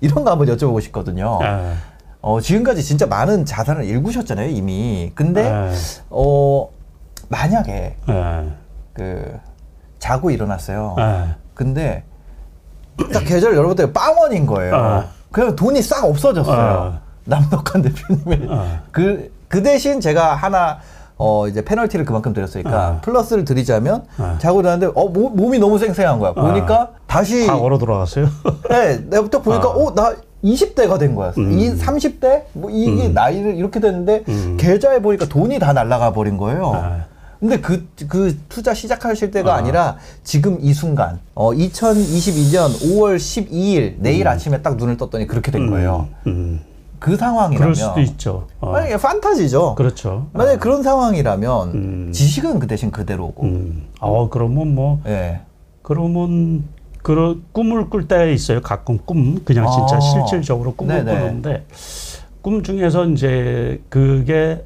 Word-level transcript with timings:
이런 0.00 0.24
거 0.24 0.30
한번 0.30 0.46
여쭤보고 0.48 0.80
싶거든요. 0.82 1.38
예. 1.42 1.74
어, 2.20 2.40
지금까지 2.40 2.82
진짜 2.82 3.06
많은 3.06 3.44
자산을 3.44 3.84
일구셨잖아요, 3.84 4.50
이미. 4.50 5.12
근데 5.14 5.44
예. 5.44 5.72
어, 6.10 6.68
만약에 7.28 7.96
예. 8.08 8.44
그 8.92 9.38
자고 9.98 10.30
일어났어요. 10.30 10.96
예. 10.98 11.34
근데 11.54 12.04
딱 13.12 13.20
계좌를 13.20 13.56
열어봤더니 13.56 13.92
빵원인 13.92 14.46
거예요. 14.46 14.74
어. 14.74 15.04
그냥 15.30 15.54
돈이 15.54 15.82
싹 15.82 16.04
없어졌어요. 16.04 16.74
어. 16.74 17.00
남덕한 17.24 17.82
대표님의 17.82 18.48
어. 18.48 18.80
그, 18.90 19.32
그 19.48 19.62
대신 19.62 20.00
제가 20.00 20.34
하나 20.34 20.78
어 21.18 21.48
이제 21.48 21.64
페널티를 21.64 22.04
그만큼 22.04 22.32
드렸으니까 22.34 22.88
어. 22.88 23.00
플러스를 23.02 23.44
드리자면 23.44 24.04
어. 24.18 24.36
자고 24.38 24.60
일어났는데 24.60 24.92
어 24.94 25.08
몸, 25.08 25.34
몸이 25.34 25.58
너무 25.58 25.78
쌩쌩한 25.78 26.18
거야. 26.18 26.34
보니까 26.34 26.90
다시 27.06 27.46
과거로 27.46 27.78
돌아갔어요. 27.78 28.28
네, 28.68 29.00
내가 29.08 29.28
딱 29.30 29.42
보니까 29.42 29.68
어. 29.68 29.86
어나 29.86 30.14
20대가 30.44 30.98
된 30.98 31.14
거야. 31.14 31.32
음. 31.38 31.58
이 31.58 31.74
30대 31.74 32.42
뭐 32.52 32.70
이게 32.70 33.08
나이를 33.08 33.56
이렇게 33.56 33.80
됐는데 33.80 34.24
음. 34.28 34.56
계좌에 34.58 35.00
보니까 35.00 35.26
돈이 35.26 35.58
다 35.58 35.72
날아가 35.72 36.12
버린 36.12 36.36
거예요. 36.36 36.72
아. 36.74 37.04
근데 37.40 37.60
그, 37.60 37.86
그 38.08 38.36
투자 38.48 38.72
시작하실 38.74 39.30
때가 39.30 39.54
아. 39.54 39.56
아니라 39.56 39.96
지금 40.24 40.56
이 40.60 40.72
순간, 40.72 41.20
어, 41.34 41.52
2022년 41.52 42.68
5월 42.80 43.16
12일 43.16 43.96
내일 43.98 44.26
아침에 44.26 44.62
딱 44.62 44.76
눈을 44.76 44.96
떴더니 44.96 45.26
그렇게 45.26 45.50
된 45.50 45.70
거예요. 45.70 46.08
음. 46.96 46.98
그 46.98 47.16
상황이라면. 47.16 47.58
그럴 47.58 47.74
수도 47.74 48.00
있죠. 48.00 48.46
어. 48.60 48.72
만약에 48.72 48.96
판타지죠. 48.96 49.74
그렇죠. 49.74 50.28
만약에 50.32 50.58
그런 50.58 50.82
상황이라면 50.82 51.68
음. 51.74 52.12
지식은 52.12 52.58
그 52.58 52.66
대신 52.66 52.90
그대로고. 52.90 53.44
음. 53.44 53.88
어, 54.00 54.28
그러면 54.28 54.74
뭐, 54.74 55.00
예. 55.06 55.40
그러면, 55.82 56.64
그런 57.02 57.44
꿈을 57.52 57.88
꿀 57.88 58.08
때 58.08 58.32
있어요. 58.32 58.60
가끔 58.60 58.98
꿈. 59.04 59.44
그냥 59.44 59.70
진짜 59.70 59.96
아. 59.96 60.00
실질적으로 60.00 60.74
꿈을 60.74 61.04
네네. 61.04 61.20
꾸는데, 61.20 61.66
꿈 62.42 62.62
중에서 62.64 63.06
이제 63.06 63.80
그게 63.88 64.64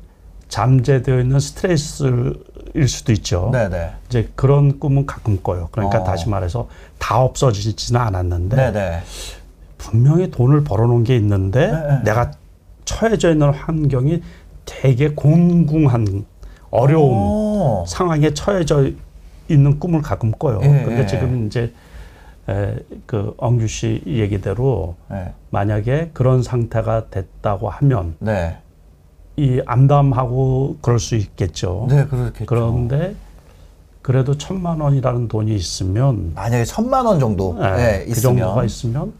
잠재되어 0.49 1.21
있는 1.21 1.39
스트레스일 1.39 2.89
수도 2.89 3.13
있죠. 3.13 3.51
네네. 3.53 3.91
이제 4.09 4.31
그런 4.35 4.79
꿈은 4.81 5.05
가끔 5.05 5.39
꿔요. 5.43 5.69
그러니까 5.71 6.01
어. 6.01 6.05
다시 6.05 6.29
말해서 6.29 6.69
다 6.99 7.21
없어지지는 7.21 8.01
않았는데, 8.01 8.57
네네. 8.57 9.03
분명히 9.81 10.31
돈을 10.31 10.63
벌어놓은 10.63 11.05
게 11.05 11.17
있는데 11.17 11.73
네, 11.73 11.73
네. 11.73 12.03
내가 12.05 12.31
처해져 12.85 13.33
있는 13.33 13.51
환경이 13.51 14.23
되게 14.67 15.09
곤궁한 15.11 16.27
어려움 16.71 17.13
오. 17.13 17.85
상황에 17.89 18.35
처해져 18.35 18.91
있는 19.49 19.81
꿈을 19.81 20.03
가끔 20.03 20.31
꿔요. 20.33 20.61
예, 20.63 20.69
근데 20.69 21.01
예. 21.01 21.07
지금 21.07 21.47
이제 21.47 21.73
에, 22.49 22.77
그 23.07 23.35
엉규 23.39 23.67
씨 23.67 24.03
얘기대로 24.07 24.97
네. 25.11 25.33
만약에 25.51 26.11
그런 26.13 26.43
상태가 26.43 27.09
됐다고 27.09 27.71
하면 27.71 28.17
네. 28.19 28.59
이 29.37 29.61
암담하고 29.65 30.77
그럴 30.83 30.99
수 31.01 31.17
있겠죠. 31.17 31.87
네, 31.89 32.05
그렇겠죠. 32.05 32.47
그런데 32.47 33.15
그래도 34.03 34.37
천만 34.37 34.81
원이라는 34.81 35.29
돈이 35.29 35.55
있으면 35.55 36.33
만약에 36.35 36.65
천만 36.65 37.07
원 37.07 37.19
정도 37.19 37.57
예, 37.61 37.77
네, 37.77 38.05
그 38.05 38.11
있으면 38.11 38.37
정도가 38.37 38.65
있으면 38.65 39.13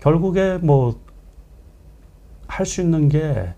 결국에 0.00 0.58
뭐 0.58 1.08
할 2.48 2.66
수 2.66 2.80
있는 2.80 3.08
게 3.08 3.54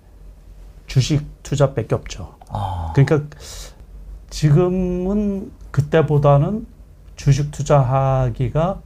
주식 0.87 1.25
투자밖에 1.43 1.95
없죠. 1.95 2.35
아, 2.51 2.93
그러니까 2.95 3.23
지금은 4.29 5.51
그때보다는 5.71 6.67
주식 7.17 7.51
투자하기가 7.53 8.81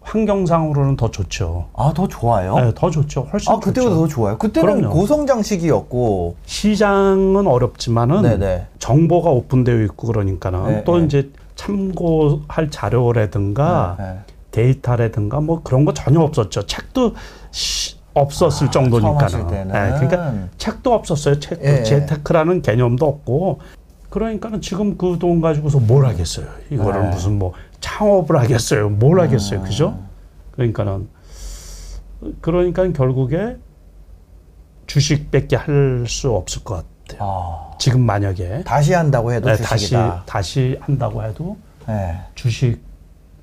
환경상으로는 0.00 0.96
더 0.96 1.10
좋죠. 1.10 1.68
아, 1.74 1.92
더 1.94 2.08
좋아요? 2.08 2.56
네, 2.56 2.72
더 2.74 2.90
좋죠. 2.90 3.28
훨씬 3.32 3.52
아, 3.52 3.58
그때보다 3.58 3.94
좋죠. 3.94 4.00
더 4.00 4.08
좋아요. 4.08 4.38
그때는 4.38 4.76
그럼요. 4.80 4.94
고성장 4.94 5.42
시기였고. 5.42 6.36
시장은 6.46 7.46
어렵지만은 7.46 8.22
네네. 8.22 8.66
정보가 8.78 9.30
오픈되어 9.30 9.82
있고 9.84 10.06
그러니까는 10.08 10.66
네, 10.66 10.84
또 10.84 10.98
네. 10.98 11.04
이제 11.04 11.30
참고할 11.56 12.70
자료라든가 12.70 13.96
네. 13.98 14.18
데이터라든가 14.62 15.40
뭐 15.40 15.62
그런 15.62 15.84
거 15.84 15.94
전혀 15.94 16.20
없었죠. 16.20 16.66
책도 16.66 17.14
시- 17.52 17.96
없었을 18.14 18.66
아, 18.66 18.70
정도니까는. 18.70 19.46
때는. 19.46 19.72
그러니까 19.72 20.48
책도 20.58 20.92
없었어요. 20.92 21.38
책도 21.38 21.64
예. 21.64 21.82
재테크라는 21.84 22.62
개념도 22.62 23.06
없고. 23.06 23.60
그러니까는 24.10 24.60
지금 24.60 24.96
그 24.96 25.18
돈 25.20 25.40
가지고서 25.40 25.78
뭘 25.78 26.04
하겠어요. 26.06 26.46
이거를 26.70 27.02
네. 27.04 27.10
무슨 27.10 27.38
뭐 27.38 27.52
창업을 27.80 28.36
하겠어요. 28.40 28.88
뭘 28.88 29.20
하겠어요. 29.20 29.62
그죠? 29.62 30.02
그러니까는 30.52 31.08
그러니까 32.40 32.90
결국에 32.92 33.56
주식밖에 34.86 35.54
할 35.56 36.04
수 36.08 36.32
없을 36.34 36.64
것 36.64 36.84
같아요. 37.06 37.20
아, 37.22 37.70
지금 37.78 38.00
만약에 38.00 38.62
다시 38.64 38.94
한다고 38.94 39.32
해도 39.32 39.48
네, 39.50 39.56
다시. 39.56 39.94
다시 40.26 40.76
한다고 40.80 41.22
해도 41.22 41.56
네. 41.86 42.18
주식 42.34 42.80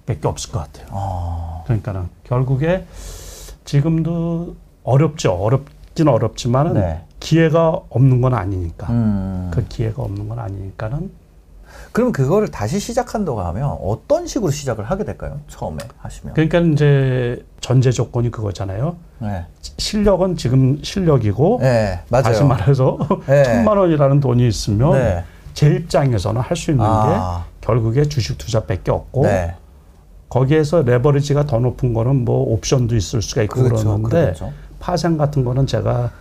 밖에 0.06 0.28
없을 0.28 0.52
것 0.52 0.60
같아요. 0.60 0.88
아, 0.92 1.62
그러니까는 1.66 2.10
결국에 2.24 2.86
지금도 3.66 4.56
어렵죠. 4.84 5.34
어렵긴 5.34 6.08
어렵지만은 6.08 6.74
네. 6.76 7.02
기회가 7.20 7.70
없는 7.90 8.22
건 8.22 8.34
아니니까. 8.36 8.88
음. 8.92 9.50
그 9.52 9.66
기회가 9.68 10.04
없는 10.04 10.30
건 10.30 10.40
아니니까는 10.40 11.12
그럼 11.92 12.12
그거를 12.12 12.50
다시 12.50 12.80
시작한다고 12.80 13.42
하면 13.42 13.78
어떤 13.82 14.28
식으로 14.28 14.52
시작을 14.52 14.86
하게 14.86 15.04
될까요? 15.06 15.40
처음에 15.48 15.78
하시면. 15.98 16.34
그러니까 16.36 16.60
이제 16.60 17.44
전제 17.62 17.92
조건이 17.92 18.30
그거잖아요. 18.32 18.96
네. 19.20 19.46
실력은 19.78 20.36
지금 20.38 20.80
실력이고 20.84 21.60
네, 21.62 22.02
맞아요. 22.10 22.24
다시 22.24 22.44
말해서 22.44 22.98
네. 23.28 23.44
천만 23.44 23.78
원이라는 23.78 24.20
돈이 24.20 24.48
있으면 24.48 24.92
네. 24.92 25.24
제 25.54 25.68
입장에서는 25.74 26.42
할 26.42 26.56
수 26.58 26.72
있는 26.72 26.84
게 26.84 26.90
아, 26.90 27.46
결국에 27.62 28.04
주식 28.06 28.38
투자밖에 28.38 28.92
없고 28.92 29.24
네. 29.24 29.56
거기에서 30.36 30.82
레버리지가 30.82 31.46
더 31.46 31.60
높은 31.60 31.94
거는 31.94 32.26
뭐 32.26 32.54
옵션도 32.54 32.94
있을 32.98 33.22
수가 33.22 33.44
있고 33.44 33.64
그렇죠. 33.64 33.86
그러는데 33.86 34.10
그렇죠. 34.10 34.52
파생 34.82 35.16
같은 35.18 35.46
거는 35.46 35.66
제가 35.66 36.12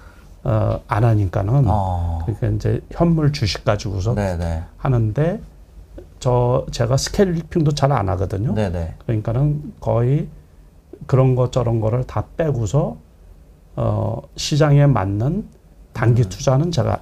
어, 0.44 0.80
안 0.86 1.02
하니까는 1.02 1.64
아, 1.66 2.20
그러니까 2.24 2.46
이제 2.48 2.80
현물 2.92 3.32
주식 3.32 3.64
가지고서 3.64 4.14
네, 4.14 4.36
네. 4.36 4.62
하는데 4.76 5.40
저 6.20 6.64
제가 6.70 6.96
스케일핑도 6.96 7.72
잘 7.72 7.90
안 7.90 8.08
하거든요. 8.10 8.54
네, 8.54 8.70
네. 8.70 8.94
그러니까는 9.04 9.74
거의 9.80 10.28
그런 11.06 11.34
것 11.34 11.50
저런 11.50 11.80
거를 11.80 12.04
다 12.04 12.24
빼고서 12.36 12.96
어, 13.74 14.22
시장에 14.36 14.86
맞는 14.86 15.48
단기 15.92 16.22
음. 16.22 16.28
투자는 16.28 16.70
제가 16.70 17.00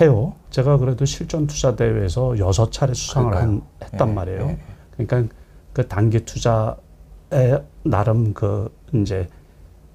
해요. 0.00 0.32
제가 0.48 0.78
그래도 0.78 1.04
실전 1.04 1.46
투자 1.46 1.76
대회에서 1.76 2.38
여섯 2.38 2.72
차례 2.72 2.94
수상을 2.94 3.36
한, 3.36 3.60
했단 3.82 4.08
예, 4.08 4.12
말이에요. 4.14 4.48
예. 4.48 4.58
그러니까 4.96 5.34
그 5.78 5.86
단기 5.86 6.24
투자에 6.24 7.62
나름 7.84 8.34
그 8.34 8.74
이제 8.92 9.28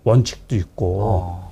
원칙도 0.05 0.55
있고 0.55 1.01
어, 1.03 1.51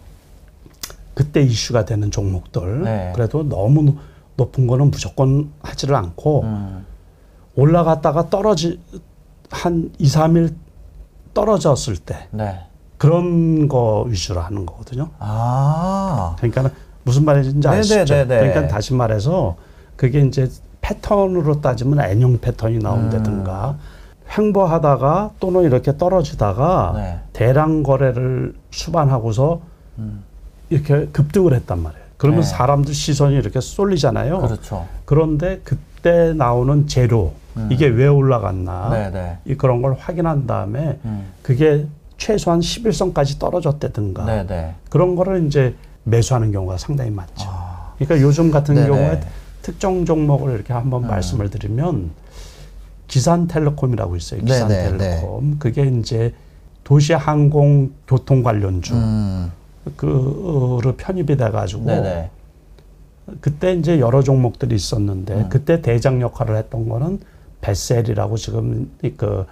그때 1.14 1.42
이슈가 1.42 1.84
되는 1.84 2.09
종목들 2.12 2.84
네. 2.86 3.12
그래도 3.14 3.44
너무 3.44 3.84
노- 3.84 3.96
높은 4.38 4.68
거는 4.68 4.90
무조건 4.90 5.52
하지를 5.62 5.96
않고 5.96 6.44
음, 6.44 6.86
올라갔다가 7.58 8.30
떨어지 8.30 8.80
한 9.50 9.91
2, 9.97 10.06
3일 10.08 10.56
떨어졌을 11.34 11.97
때 11.97 12.30
네. 12.31 12.62
그런 12.97 13.68
거 13.68 14.06
위주로 14.08 14.40
하는 14.40 14.66
거거든요. 14.66 15.09
아, 15.20 16.38
그러니까 16.40 16.72
무슨 17.03 17.25
말인지 17.25 17.68
아시죠? 17.68 18.14
네네네네. 18.16 18.47
그러니까 18.53 18.68
다시 18.74 18.94
말해서 18.94 19.58
그게 19.97 20.22
이제 20.22 20.50
패턴으로 20.80 21.59
따지면 21.59 22.00
N형 22.00 22.40
패턴이 22.40 22.78
나온다든가 22.80 23.78
횡보하다가 24.38 25.31
또는 25.40 25.64
이렇게 25.64 25.97
떨어지다가 25.97 26.94
네. 26.96 27.19
대량 27.34 27.84
거래를 27.84 28.53
수반하고서 28.72 29.61
음, 30.00 30.23
이렇게 30.70 31.08
급등을 31.08 31.53
했단 31.53 31.82
말이에요. 31.82 32.02
그러면 32.17 32.41
네. 32.41 32.47
사람들 32.47 32.94
시선이 32.94 33.35
이렇게 33.35 33.59
쏠리잖아요. 33.59 34.40
그렇죠. 34.40 34.88
그런데 35.05 35.59
그때 35.64 36.34
나오는 36.34 36.88
재료 36.88 37.34
음. 37.58 37.67
이게 37.72 37.88
왜 37.88 38.08
올라갔나 38.08 38.90
네, 38.90 39.11
네. 39.11 39.38
이 39.46 39.55
그런 39.55 39.82
걸 39.82 39.96
확인한 40.00 40.47
다음에 40.47 41.00
음, 41.03 41.32
그게 41.41 41.88
최소한 42.17 42.59
11선까지 42.59 43.40
떨어졌다든가 43.40 44.26
네, 44.26 44.46
네. 44.46 44.76
그런 44.90 45.16
거를 45.16 45.46
이제 45.46 45.76
매수하는 46.03 46.52
경우가 46.52 46.78
상당히 46.78 47.09
많죠. 47.09 47.50
아, 47.50 47.94
그러니까 47.97 48.26
요즘 48.26 48.52
같은 48.52 48.76
네네. 48.76 48.88
경우에 48.88 49.20
특정 49.61 50.05
종목을 50.05 50.53
이렇게 50.53 50.73
한번 50.73 51.03
음. 51.03 51.09
말씀을 51.09 51.50
드리면 51.50 52.11
기산텔레콤이라고 53.11 54.16
있어요. 54.16 54.41
네네, 54.41 54.53
기산텔레콤 54.53 55.59
그게 55.59 55.84
이제 55.84 56.34
도시 56.84 57.13
항공 57.13 57.91
교통 58.08 58.41
관련주 58.41 58.96
음, 58.96 59.52
그를 59.97 60.93
편입이 60.97 61.37
돼가지고 61.37 61.85
네, 61.85 62.02
네. 62.02 62.29
그때 63.41 63.73
이제 63.73 63.99
여러 63.99 64.23
종목들이 64.23 64.73
있었는데 64.75 65.34
음. 65.34 65.49
그때 65.49 65.81
대장 65.81 66.22
역할을 66.22 66.55
했던 66.58 66.90
거는 66.90 67.19
베셀이라고 67.61 68.37
지금 68.37 68.90
그 69.17 69.46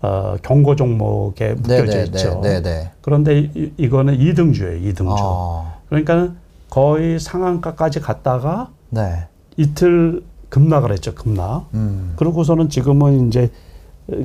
어, 0.00 0.36
경고 0.42 0.76
종목에 0.76 1.54
묶여져 1.54 2.04
있죠. 2.04 2.40
네, 2.42 2.62
네. 2.62 2.92
그런데 3.00 3.40
이, 3.40 3.72
이거는 3.76 4.16
2등주예요, 4.16 4.94
2등주. 4.94 5.16
아, 5.18 5.74
그러니까 5.88 6.34
거의 6.70 7.18
상한가까지 7.18 7.98
갔다가 7.98 8.70
네. 8.90 9.26
이틀 9.56 10.22
급락을 10.48 10.92
했죠, 10.92 11.14
급락. 11.14 11.66
음. 11.74 12.14
그러고서는 12.16 12.68
지금은 12.68 13.28
이제 13.28 13.50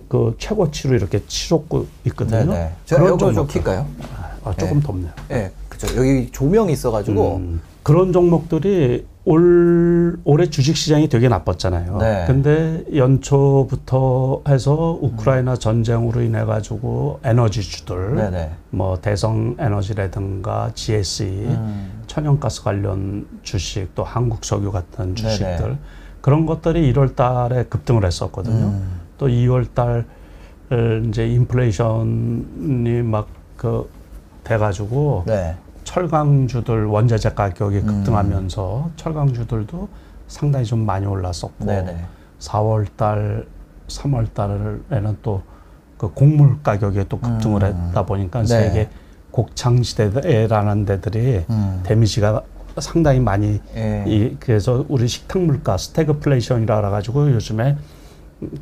그 0.08 0.36
최고치로 0.38 0.96
이렇게 0.96 1.26
치솟고 1.26 1.88
있거든요. 2.06 2.52
네, 2.54 2.60
네. 2.60 2.72
제가 2.86 3.02
그런 3.02 3.16
이거 3.16 3.26
좀 3.26 3.34
종목들. 3.34 3.62
킬까요? 3.62 3.86
아, 4.46 4.54
조금 4.56 4.80
덥네요. 4.82 5.12
예, 5.32 5.52
그죠. 5.70 5.88
여기 5.98 6.30
조명이 6.32 6.72
있어가지고. 6.74 7.36
음, 7.38 7.62
그런 7.84 8.14
종목들이 8.14 9.06
올 9.26 10.18
올해 10.26 10.50
주식 10.50 10.76
시장이 10.76 11.08
되게 11.10 11.28
나빴잖아요. 11.30 11.98
네. 11.98 12.24
근데 12.28 12.84
연초부터 12.94 14.42
해서 14.48 14.98
우크라이나 15.02 15.56
전쟁으로 15.56 16.22
인해 16.22 16.44
가지고 16.44 17.20
에너지주들 17.24 18.16
네네. 18.16 18.52
뭐 18.72 19.00
대성 19.00 19.56
에너지라든가 19.60 20.72
GSE 20.76 21.26
음. 21.26 22.04
천연가스 22.08 22.64
관련 22.64 23.26
주식 23.44 23.96
또 23.96 24.04
한국 24.04 24.44
석유 24.44 24.72
같은 24.72 25.16
주식들 25.16 25.58
네네. 25.58 25.78
그런 26.24 26.48
것들이 26.48 26.92
1월 26.94 27.16
달에 27.16 27.66
급등을 27.66 28.06
했었거든요. 28.06 28.66
음. 28.66 29.02
또 29.20 29.28
2월 29.28 29.68
달 29.76 30.06
이제 31.08 31.28
인플레이션이 31.28 33.04
막 33.04 33.28
그 33.64 33.90
돼가지고 34.44 35.24
네. 35.26 35.56
철강주들 35.86 36.86
원자재 36.86 37.30
가격이 37.30 37.82
급등하면서 37.82 38.90
철강주들도 38.98 39.88
상당히 40.28 40.66
좀 40.66 40.86
많이 40.86 41.06
올랐었고 41.06 41.64
네네. 41.64 41.98
4월 42.40 42.88
달, 42.98 43.46
3월 43.88 44.34
달에는 44.34 45.18
또 45.22 45.42
그 46.04 46.10
곡물 46.14 46.62
가격이 46.62 47.06
또 47.08 47.18
급등을 47.18 47.64
했다 47.64 48.06
보니까 48.06 48.42
네. 48.42 48.48
세계 48.48 48.90
곡창지대라는 49.32 50.84
데들이 50.84 51.46
음. 51.50 51.80
damage가 51.84 52.42
상당히 52.80 53.20
많이 53.20 53.62
예. 53.76 54.04
이 54.08 54.36
그래서 54.40 54.86
우리 54.90 55.08
식탁 55.08 55.42
물가 55.42 55.78
스태그플레이션이라 55.78 56.76
그래가지고 56.78 57.32
요즘에 57.32 57.78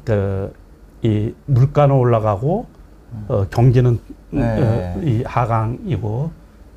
그 0.05 0.61
이 1.03 1.33
물가는 1.45 1.93
올라가고 1.93 2.67
어, 3.27 3.45
경기는 3.49 3.99
네. 4.29 4.43
어, 4.95 5.01
이 5.03 5.23
하강이고 5.25 6.31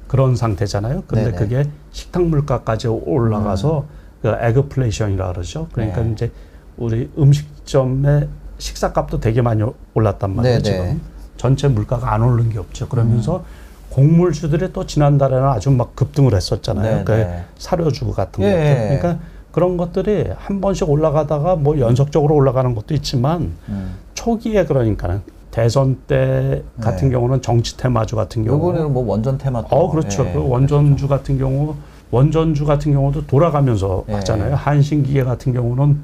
그런 0.08 0.34
상태잖아요. 0.36 1.04
근데 1.06 1.24
네네. 1.26 1.36
그게 1.36 1.64
식탁 1.92 2.24
물가까지 2.24 2.88
올라가서 2.88 3.86
그 4.22 4.34
애그플레이션이라 4.40 5.32
그러죠. 5.32 5.68
그러니까 5.72 6.02
네. 6.02 6.12
이제 6.12 6.32
우리 6.76 7.10
음식점의 7.18 8.28
식사값도 8.58 9.20
되게 9.20 9.42
많이 9.42 9.62
올랐단 9.92 10.34
말이에요. 10.34 10.62
네네. 10.62 10.62
지금 10.62 11.00
전체 11.36 11.68
물가가 11.68 12.12
안 12.14 12.22
오른 12.22 12.48
게 12.48 12.58
없죠. 12.58 12.88
그러면서 12.88 13.44
곡물주들이 13.94 14.72
또 14.72 14.86
지난달에는 14.86 15.44
아주 15.44 15.70
막 15.70 15.94
급등을 15.94 16.34
했었잖아요. 16.34 17.04
네네. 17.04 17.04
그 17.04 17.26
사료주 17.58 18.10
같은 18.10 18.42
예, 18.42 18.48
것들. 18.48 18.60
예. 18.66 18.98
그러니까 18.98 19.24
그런 19.52 19.76
것들이 19.76 20.30
한 20.36 20.60
번씩 20.60 20.90
올라가다가 20.90 21.54
뭐 21.54 21.78
연속적으로 21.78 22.34
올라가는 22.34 22.74
것도 22.74 22.92
있지만 22.94 23.52
음. 23.68 23.94
초기에 24.14 24.64
그러니까는 24.64 25.22
대선 25.52 25.96
때 26.08 26.64
같은 26.80 27.08
네. 27.08 27.14
경우는 27.14 27.40
정치 27.40 27.76
테마주 27.76 28.16
같은 28.16 28.44
경우 28.44 28.58
요번에는 28.58 28.92
뭐 28.92 29.06
원전 29.06 29.38
테마도. 29.38 29.68
어 29.70 29.88
그렇죠. 29.88 30.26
예. 30.26 30.32
그 30.32 30.48
원전주 30.48 31.06
같은 31.06 31.38
경우 31.38 31.76
원전주 32.10 32.64
같은 32.64 32.92
경우도 32.92 33.28
돌아가면서 33.28 34.04
예. 34.08 34.14
하잖아요. 34.14 34.56
한신기계 34.56 35.22
같은 35.22 35.52
경우는 35.52 36.00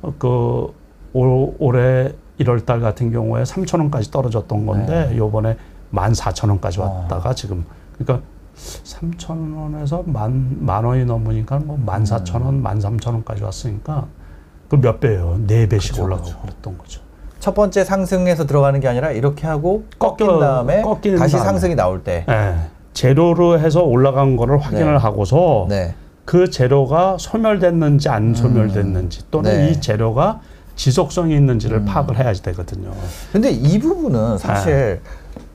어, 0.00 0.14
그 0.18 0.72
올, 1.12 1.54
올해 1.58 2.10
1월 2.40 2.64
달 2.64 2.80
같은 2.80 3.12
경우에 3.12 3.42
3천 3.42 3.80
원까지 3.80 4.10
떨어졌던 4.10 4.64
건데 4.64 5.08
네. 5.10 5.18
요번에 5.18 5.56
14,000원까지 5.94 6.80
어. 6.80 6.84
왔다가 6.84 7.34
지금 7.34 7.64
그러니까 7.98 8.26
3천 8.84 9.56
원에서 9.56 10.02
만, 10.06 10.56
만 10.60 10.84
원이 10.84 11.04
넘으니까 11.04 11.58
뭐 11.58 11.78
14,000원, 11.84 12.62
13,000원까지 12.62 13.42
왔으니까 13.42 14.06
그 14.68 14.76
몇 14.76 14.98
배예요. 15.00 15.38
네 15.46 15.68
배씩 15.68 15.92
그렇죠, 15.94 16.04
올라가고. 16.04 16.40
그랬던 16.42 16.78
거죠. 16.78 17.00
첫 17.38 17.54
번째 17.54 17.84
상승에서 17.84 18.46
들어가는 18.46 18.80
게 18.80 18.88
아니라 18.88 19.10
이렇게 19.12 19.46
하고 19.46 19.84
꺾인 19.98 20.26
꺾여- 20.26 20.40
다음에 20.40 20.82
꺾인 20.82 21.16
다시 21.16 21.34
다음에. 21.36 21.48
상승이 21.50 21.74
나올 21.74 22.02
때. 22.02 22.24
예. 22.28 22.54
재료로 22.94 23.58
해서 23.58 23.82
올라간 23.82 24.36
거를 24.36 24.58
확인을 24.58 24.92
네. 24.94 24.98
하고서 24.98 25.66
네. 25.68 25.94
그 26.24 26.48
재료가 26.48 27.16
소멸됐는지 27.18 28.08
안 28.08 28.34
소멸됐는지 28.34 29.24
또는 29.30 29.50
네. 29.50 29.70
이 29.70 29.80
재료가 29.80 30.40
지속성이 30.76 31.34
있는지를 31.36 31.84
파악을 31.84 32.18
해야지 32.18 32.42
되거든요. 32.44 32.90
근데 33.32 33.50
이 33.50 33.78
부분은 33.78 34.38
사실 34.38 35.00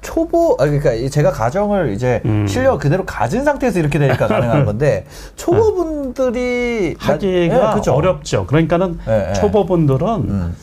초보 0.01 0.55
아 0.59 0.65
그러니까 0.65 0.93
이 0.93 1.09
제가 1.09 1.31
가정을 1.31 1.93
이제 1.93 2.21
음. 2.25 2.47
실력 2.47 2.79
그대로 2.79 3.05
가진 3.05 3.43
상태에서 3.43 3.79
이렇게 3.79 3.99
되니까 3.99 4.25
가능한 4.27 4.65
건데 4.65 5.05
초보분들이 5.35 6.95
하기가 6.97 7.71
예, 7.71 7.75
그죠? 7.75 7.93
어렵죠. 7.93 8.45
그러니까는 8.45 8.99
예, 9.07 9.29
예. 9.29 9.33
초보분들은 9.33 10.07
음. 10.07 10.55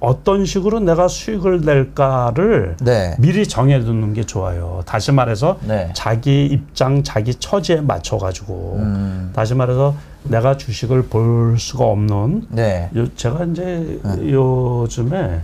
어떤 0.00 0.44
식으로 0.44 0.78
내가 0.78 1.08
수익을 1.08 1.62
낼까를 1.62 2.76
네. 2.80 3.16
미리 3.18 3.48
정해두는 3.48 4.14
게 4.14 4.22
좋아요. 4.22 4.82
다시 4.86 5.10
말해서 5.10 5.58
네. 5.66 5.90
자기 5.92 6.46
입장, 6.46 7.02
자기 7.02 7.34
처지에 7.34 7.80
맞춰가지고 7.80 8.76
음. 8.78 9.32
다시 9.34 9.54
말해서 9.54 9.96
내가 10.22 10.56
주식을 10.56 11.04
볼 11.04 11.58
수가 11.58 11.84
없는 11.84 12.46
네. 12.50 12.90
요, 12.96 13.12
제가 13.16 13.44
이제 13.46 14.00
요즘에 14.22 15.40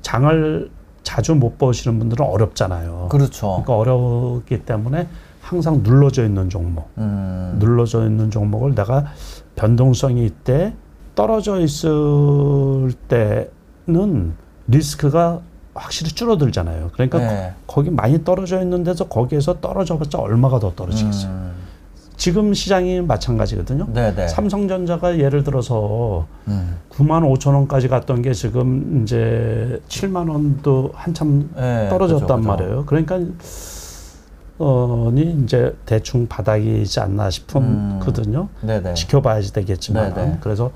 장을 0.00 0.70
자주 1.08 1.34
못 1.34 1.56
보시는 1.56 1.98
분들은 1.98 2.22
어렵잖아요. 2.26 3.08
그렇죠. 3.10 3.62
그러니까 3.64 3.76
어렵기 3.76 4.66
때문에 4.66 5.08
항상 5.40 5.82
눌러져 5.82 6.26
있는 6.26 6.50
종목, 6.50 6.90
음. 6.98 7.56
눌러져 7.58 8.04
있는 8.04 8.30
종목을 8.30 8.74
내가 8.74 9.06
변동성이 9.56 10.26
있대 10.26 10.74
떨어져 11.14 11.60
있을 11.60 12.92
때는 13.08 14.34
리스크가 14.66 15.40
확실히 15.72 16.12
줄어들잖아요. 16.12 16.90
그러니까 16.92 17.18
네. 17.20 17.54
거, 17.66 17.80
기 17.80 17.88
많이 17.88 18.22
떨어져 18.22 18.60
있는 18.60 18.84
데서 18.84 19.08
거기에서 19.08 19.62
떨어져봤자 19.62 20.18
얼마가 20.18 20.58
더 20.58 20.74
떨어지겠어요. 20.74 21.30
음. 21.30 21.52
지금 22.18 22.52
시장이 22.52 23.00
마찬가지거든요. 23.02 23.86
네네. 23.92 24.26
삼성전자가 24.26 25.18
예를 25.18 25.44
들어서 25.44 26.26
음. 26.48 26.76
9만 26.90 27.22
5천 27.22 27.54
원까지 27.54 27.86
갔던 27.86 28.22
게 28.22 28.32
지금 28.34 29.02
이제 29.02 29.80
7만 29.88 30.28
원도 30.28 30.90
한참 30.94 31.48
네, 31.54 31.88
떨어졌단 31.88 32.26
그죠, 32.26 32.36
그죠. 32.36 32.48
말이에요. 32.48 32.84
그러니까 32.86 33.20
어니 34.58 35.38
이제 35.44 35.72
대충 35.86 36.26
바닥이지 36.26 36.98
않나 36.98 37.30
싶거든요. 37.30 38.48
네네. 38.62 38.94
지켜봐야지 38.94 39.52
되겠지만 39.52 40.12
네네. 40.14 40.38
그래서 40.40 40.72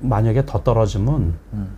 만약에 0.00 0.44
더 0.44 0.62
떨어지면 0.62 1.32
음. 1.54 1.68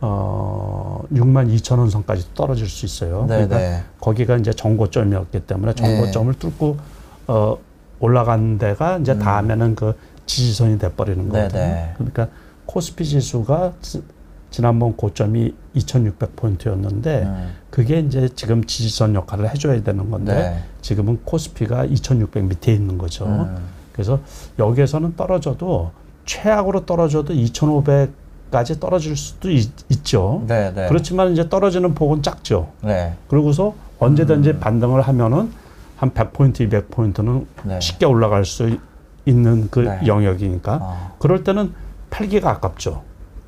어 0.00 1.02
6만 1.12 1.54
2천 1.54 1.78
원 1.78 1.90
선까지 1.90 2.32
떨어질 2.34 2.66
수 2.66 2.86
있어요. 2.86 3.26
그러니까 3.26 3.58
네네. 3.58 3.82
거기가 4.00 4.36
이제 4.38 4.54
정고점이었기 4.54 5.40
때문에 5.40 5.74
정고점을 5.74 6.32
뚫고 6.38 6.78
어 7.26 7.58
올라간 8.00 8.58
데가 8.58 8.98
이제 8.98 9.18
다음에는 9.18 9.74
그 9.74 9.94
지지선이 10.26 10.78
돼 10.78 10.92
버리는 10.92 11.28
거거든요. 11.28 11.60
음. 11.60 11.66
네네. 11.66 11.92
그러니까 11.96 12.28
코스피 12.66 13.04
지수가 13.04 13.74
지, 13.80 14.02
지난번 14.50 14.96
고점이 14.96 15.54
2,600포인트였는데 15.74 17.06
음. 17.24 17.54
그게 17.70 17.98
이제 17.98 18.28
지금 18.34 18.64
지지선 18.64 19.14
역할을 19.14 19.50
해줘야 19.50 19.82
되는 19.82 20.10
건데 20.10 20.34
네. 20.34 20.62
지금은 20.80 21.20
코스피가 21.24 21.86
2,600 21.86 22.44
밑에 22.44 22.72
있는 22.72 22.98
거죠. 22.98 23.26
음. 23.26 23.56
그래서 23.92 24.20
여기에서는 24.58 25.16
떨어져도 25.16 25.90
최악으로 26.24 26.86
떨어져도 26.86 27.32
2,500 27.32 28.24
까지 28.50 28.78
떨어질 28.78 29.16
수도 29.16 29.50
있, 29.50 29.68
죠 30.04 30.44
네네. 30.46 30.86
그렇지만 30.86 31.32
이제 31.32 31.48
떨어지는 31.48 31.92
폭은 31.94 32.22
작죠. 32.22 32.68
네. 32.82 33.14
그러고서 33.26 33.74
언제든지 33.98 34.60
반등을 34.60 35.02
하면은 35.02 35.50
한 35.96 36.10
100포인트, 36.10 36.68
200포인트는 36.68 37.46
네. 37.64 37.80
쉽게 37.80 38.06
올라갈 38.06 38.44
수 38.44 38.78
있는 39.26 39.68
그 39.70 39.80
네. 39.80 40.00
영역이니까 40.06 40.78
아. 40.82 41.12
그럴 41.18 41.44
때는 41.44 41.72
팔기가 42.10 42.50
아깝죠. 42.50 43.02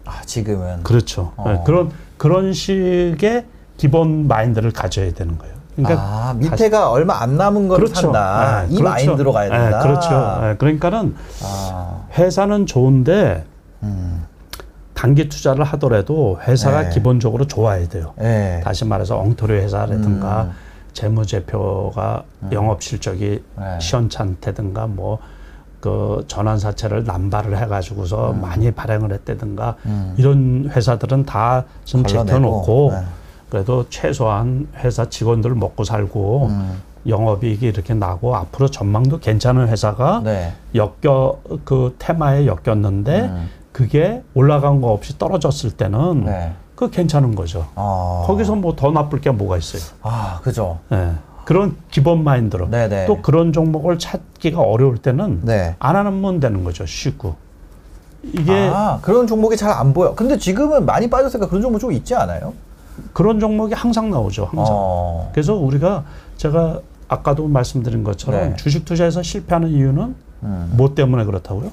아, 0.04 0.22
지금은. 0.24 0.82
그렇죠. 0.82 1.32
어. 1.36 1.50
네, 1.50 1.62
그런 1.64 1.90
그런 2.16 2.52
식의 2.52 3.44
기본 3.76 4.26
마인드를 4.26 4.70
가져야 4.72 5.12
되는 5.12 5.36
거예요. 5.36 5.54
그러니까 5.74 6.00
아, 6.00 6.34
밑에가 6.34 6.90
얼마 6.90 7.20
안 7.20 7.36
남은 7.36 7.68
걸 7.68 7.86
산다. 7.88 8.62
네, 8.62 8.74
이 8.74 8.78
그렇죠. 8.78 8.90
마인드로 8.90 9.32
가야 9.32 9.50
네, 9.50 9.58
된다. 9.58 9.82
그렇죠. 9.82 10.38
네, 10.40 10.56
그러니까는 10.56 11.14
아, 11.42 12.06
회사는 12.16 12.66
좋은데 12.66 13.44
음. 13.82 14.24
단기 14.94 15.28
투자를 15.28 15.64
하더라도 15.64 16.40
회사가 16.42 16.84
네. 16.84 16.90
기본적으로 16.90 17.46
좋아야 17.46 17.86
돼요. 17.86 18.14
네. 18.16 18.62
다시 18.64 18.86
말해서 18.86 19.18
엉터리 19.18 19.52
회사라든가 19.54 20.44
음. 20.44 20.52
재무제표가 20.96 22.24
영업 22.52 22.82
실적이 22.82 23.42
네. 23.56 23.78
시원찮다든가 23.80 24.86
뭐 24.88 25.18
그 25.86 26.24
전환사채를 26.26 27.04
남발을 27.04 27.56
해가지고서 27.58 28.32
음. 28.32 28.40
많이 28.40 28.72
발행을 28.72 29.12
했다든가 29.12 29.76
이런 30.16 30.68
회사들은 30.74 31.26
다 31.26 31.64
좀 31.84 32.04
제껴놓고 32.04 32.90
네. 32.92 33.04
그래도 33.50 33.88
최소한 33.88 34.66
회사 34.78 35.08
직원들 35.08 35.54
먹고 35.54 35.84
살고 35.84 36.46
음. 36.48 36.82
영업이익이 37.06 37.66
이렇게 37.66 37.94
나고 37.94 38.34
앞으로 38.34 38.66
전망도 38.68 39.20
괜찮은 39.20 39.68
회사가 39.68 40.22
네. 40.24 40.54
엮여 40.74 41.38
그 41.64 41.94
테마에 42.00 42.46
엮였는데 42.46 43.20
음. 43.20 43.48
그게 43.70 44.24
올라간 44.34 44.80
거 44.80 44.88
없이 44.88 45.16
떨어졌을 45.18 45.70
때는 45.70 46.24
네. 46.24 46.52
그 46.76 46.90
괜찮은 46.90 47.34
거죠. 47.34 47.66
아. 47.74 48.22
거기서 48.26 48.54
뭐 48.54 48.76
더 48.76 48.90
나쁠 48.92 49.20
게 49.20 49.30
뭐가 49.30 49.56
있어요. 49.56 49.82
아, 50.02 50.38
그죠. 50.42 50.78
예. 50.92 51.12
그런 51.46 51.76
기본 51.90 52.22
마인드로 52.22 52.68
네네. 52.70 53.06
또 53.06 53.22
그런 53.22 53.52
종목을 53.52 53.98
찾기가 53.98 54.60
어려울 54.60 54.98
때는 54.98 55.40
네. 55.44 55.74
안 55.78 55.96
하면 55.96 56.38
되는 56.40 56.62
거죠. 56.64 56.84
쉽고 56.84 57.34
이게 58.22 58.52
아, 58.72 58.98
그런 59.00 59.26
종목이 59.26 59.56
잘 59.56 59.70
안 59.72 59.94
보여. 59.94 60.14
근데 60.14 60.36
지금은 60.36 60.84
많이 60.84 61.08
빠졌으니까 61.08 61.48
그런 61.48 61.62
종목 61.62 61.78
좀 61.78 61.92
있지 61.92 62.14
않아요? 62.14 62.52
그런 63.12 63.40
종목이 63.40 63.72
항상 63.74 64.10
나오죠. 64.10 64.46
항상. 64.46 64.66
어. 64.68 65.30
그래서 65.32 65.54
우리가 65.54 66.04
제가 66.36 66.80
아까도 67.08 67.46
말씀드린 67.46 68.02
것처럼 68.04 68.50
네. 68.50 68.56
주식 68.56 68.84
투자에서 68.84 69.22
실패하는 69.22 69.68
이유는 69.68 70.14
음. 70.42 70.72
뭐 70.76 70.94
때문에 70.94 71.24
그렇다고요? 71.24 71.70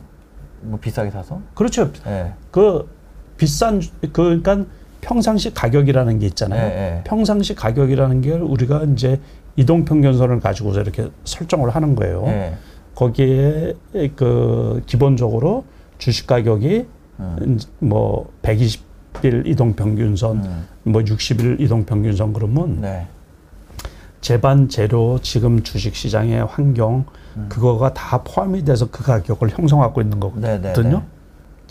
뭐 0.61 0.79
비싸게 0.79 1.09
사서? 1.11 1.39
그렇죠. 1.55 1.91
네. 2.05 2.33
그 2.51 2.87
비싼 3.35 3.79
주- 3.79 3.89
그 4.01 4.11
그러니까 4.11 4.59
평상시 5.03 5.53
가격이라는 5.53 6.19
게 6.19 6.25
있잖아요. 6.27 6.69
네, 6.69 6.75
네. 6.75 7.01
평상시 7.03 7.53
가격이라는 7.55 8.21
게 8.21 8.31
우리가 8.31 8.83
이제 8.93 9.19
이동 9.55 9.83
평균선을 9.83 10.39
가지고서 10.39 10.81
이렇게 10.81 11.09
설정을 11.25 11.69
하는 11.69 11.95
거예요. 11.95 12.23
네. 12.25 12.55
거기에 12.95 13.73
그 14.15 14.81
기본적으로 14.85 15.65
주식 15.97 16.25
가격이 16.27 16.85
음. 17.19 17.59
뭐 17.79 18.31
120일 18.41 19.45
이동 19.45 19.73
평균선, 19.73 20.37
음. 20.37 20.67
뭐 20.83 21.01
60일 21.01 21.59
이동 21.59 21.85
평균선 21.85 22.33
그러면 22.33 22.81
네. 22.81 23.07
재반 24.21 24.69
재료 24.69 25.19
지금 25.21 25.63
주식 25.63 25.95
시장의 25.95 26.45
환경 26.45 27.03
음. 27.35 27.47
그거가 27.49 27.93
다 27.93 28.23
포함이 28.23 28.63
돼서 28.63 28.89
그 28.89 29.03
가격을 29.03 29.49
형성하고 29.49 30.01
있는 30.01 30.19
네, 30.37 30.59
네, 30.59 30.71
거거든요. 30.71 30.99
네. 30.99 31.03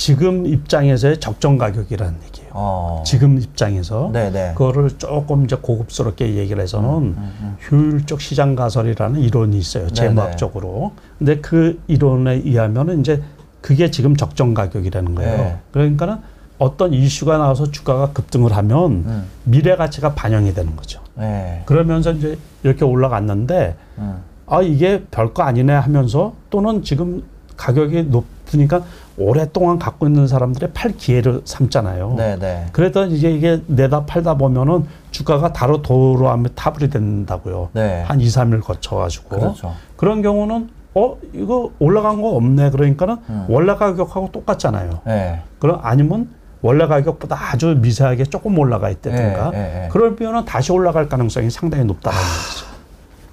지금 0.02 0.46
입장에서의 0.46 1.20
적정 1.20 1.56
가격이라는 1.58 2.14
얘기예요. 2.26 2.50
어. 2.54 3.04
지금 3.06 3.38
입장에서 3.38 4.10
네, 4.12 4.32
네. 4.32 4.52
그거를 4.56 4.90
조금 4.98 5.44
이제 5.44 5.54
고급스럽게 5.54 6.34
얘기를 6.34 6.60
해서는 6.60 6.88
음, 6.88 7.56
효율적 7.70 8.20
시장 8.20 8.56
가설이라는 8.56 9.20
이론이 9.20 9.56
있어요. 9.56 9.84
네네. 9.84 9.94
재무학적으로. 9.94 10.90
근데 11.18 11.36
그 11.38 11.80
이론에 11.86 12.32
의하면은 12.44 12.98
이제 12.98 13.22
그게 13.60 13.92
지금 13.92 14.16
적정 14.16 14.54
가격이라는 14.54 15.14
거예요. 15.14 15.36
네. 15.36 15.58
그러니까는 15.70 16.16
어떤 16.58 16.92
이슈가 16.92 17.38
나와서 17.38 17.70
주가가 17.70 18.12
급등을 18.12 18.56
하면 18.56 18.90
음. 19.06 19.24
미래 19.44 19.76
가치가 19.76 20.14
반영이 20.14 20.52
되는 20.52 20.74
거죠. 20.74 21.00
네. 21.14 21.62
그러면서 21.64 22.10
이제 22.10 22.36
이렇게 22.64 22.84
올라갔는데 22.84 23.76
음. 23.98 24.16
아 24.48 24.62
이게 24.62 25.04
별거 25.12 25.44
아니네 25.44 25.72
하면서 25.74 26.34
또는 26.50 26.82
지금 26.82 27.22
가격이 27.56 28.04
높으니까 28.04 28.82
오랫동안 29.16 29.78
갖고 29.78 30.06
있는 30.06 30.26
사람들의 30.26 30.70
팔 30.72 30.92
기회를 30.96 31.42
삼잖아요. 31.44 32.14
네, 32.16 32.38
네. 32.38 32.66
그래도 32.72 33.04
이제 33.04 33.30
이게 33.30 33.60
내다 33.66 34.06
팔다 34.06 34.34
보면은 34.34 34.86
주가가 35.10 35.52
다로 35.52 35.82
도로 35.82 36.28
하면 36.28 36.48
타불이 36.54 36.90
된다고요. 36.90 37.70
네. 37.72 38.02
한 38.02 38.20
2, 38.20 38.26
3일 38.26 38.62
거쳐가지고. 38.62 39.28
그렇죠. 39.28 39.74
런 40.00 40.20
경우는 40.20 40.68
어 40.94 41.16
이거 41.32 41.70
올라간 41.78 42.20
거 42.20 42.30
없네 42.30 42.70
그러니까는 42.70 43.16
음. 43.28 43.46
원래 43.48 43.74
가격하고 43.76 44.30
똑같잖아요. 44.32 45.00
네. 45.06 45.40
그럼 45.58 45.78
아니면 45.82 46.28
원래 46.60 46.86
가격보다 46.86 47.36
아주 47.52 47.76
미세하게 47.80 48.24
조금 48.24 48.58
올라가 48.58 48.90
있다든가 48.90 49.50
네, 49.50 49.58
네, 49.58 49.80
네. 49.82 49.88
그러면은 49.90 50.44
다시 50.44 50.72
올라갈 50.72 51.08
가능성이 51.08 51.50
상당히 51.50 51.84
높다는 51.84 52.18
거죠. 52.18 52.66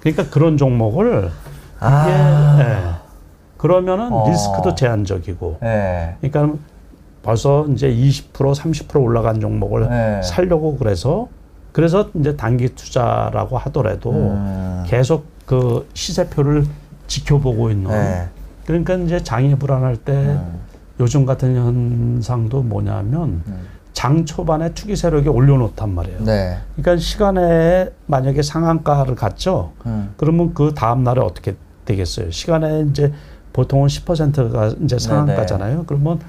그러니까 0.00 0.30
그런 0.30 0.56
종목을 0.56 1.30
아. 1.80 2.56
이게 2.56 2.64
예. 2.64 3.09
그러면은 3.60 4.10
어. 4.10 4.26
리스크도 4.26 4.74
제한적이고 4.74 5.58
네. 5.60 6.16
그러니까 6.22 6.56
벌써 7.22 7.66
이제 7.66 7.90
20% 7.90 8.32
30% 8.32 9.02
올라간 9.02 9.38
종목을 9.38 9.86
네. 9.86 10.22
살려고 10.22 10.78
그래서 10.78 11.28
그래서 11.70 12.08
이제 12.14 12.34
단기 12.36 12.74
투자라고 12.74 13.58
하더라도 13.58 14.12
음. 14.12 14.84
계속 14.86 15.26
그 15.44 15.86
시세표를 15.92 16.64
지켜보고 17.06 17.70
있는 17.70 17.90
네. 17.90 18.28
그러니까 18.64 18.94
이제 18.94 19.22
장이 19.22 19.54
불안할 19.56 19.98
때 19.98 20.14
음. 20.14 20.60
요즘 20.98 21.26
같은 21.26 21.54
현상도 21.54 22.62
뭐냐면 22.62 23.42
음. 23.46 23.66
장 23.92 24.24
초반에 24.24 24.72
투기 24.72 24.96
세력이 24.96 25.28
올려놓단 25.28 25.94
말이에요. 25.94 26.24
네. 26.24 26.56
그러니까 26.76 26.96
시간에 26.96 27.90
만약에 28.06 28.40
상한가를 28.40 29.16
갔죠. 29.16 29.72
음. 29.84 30.14
그러면 30.16 30.54
그 30.54 30.72
다음 30.74 31.04
날에 31.04 31.20
어떻게 31.20 31.56
되겠어요? 31.84 32.30
시간에 32.30 32.86
이제 32.88 33.12
보통은 33.52 33.88
10%가 33.88 34.74
이제 34.82 34.98
상한가잖아요. 34.98 35.84
그러면 35.86 36.20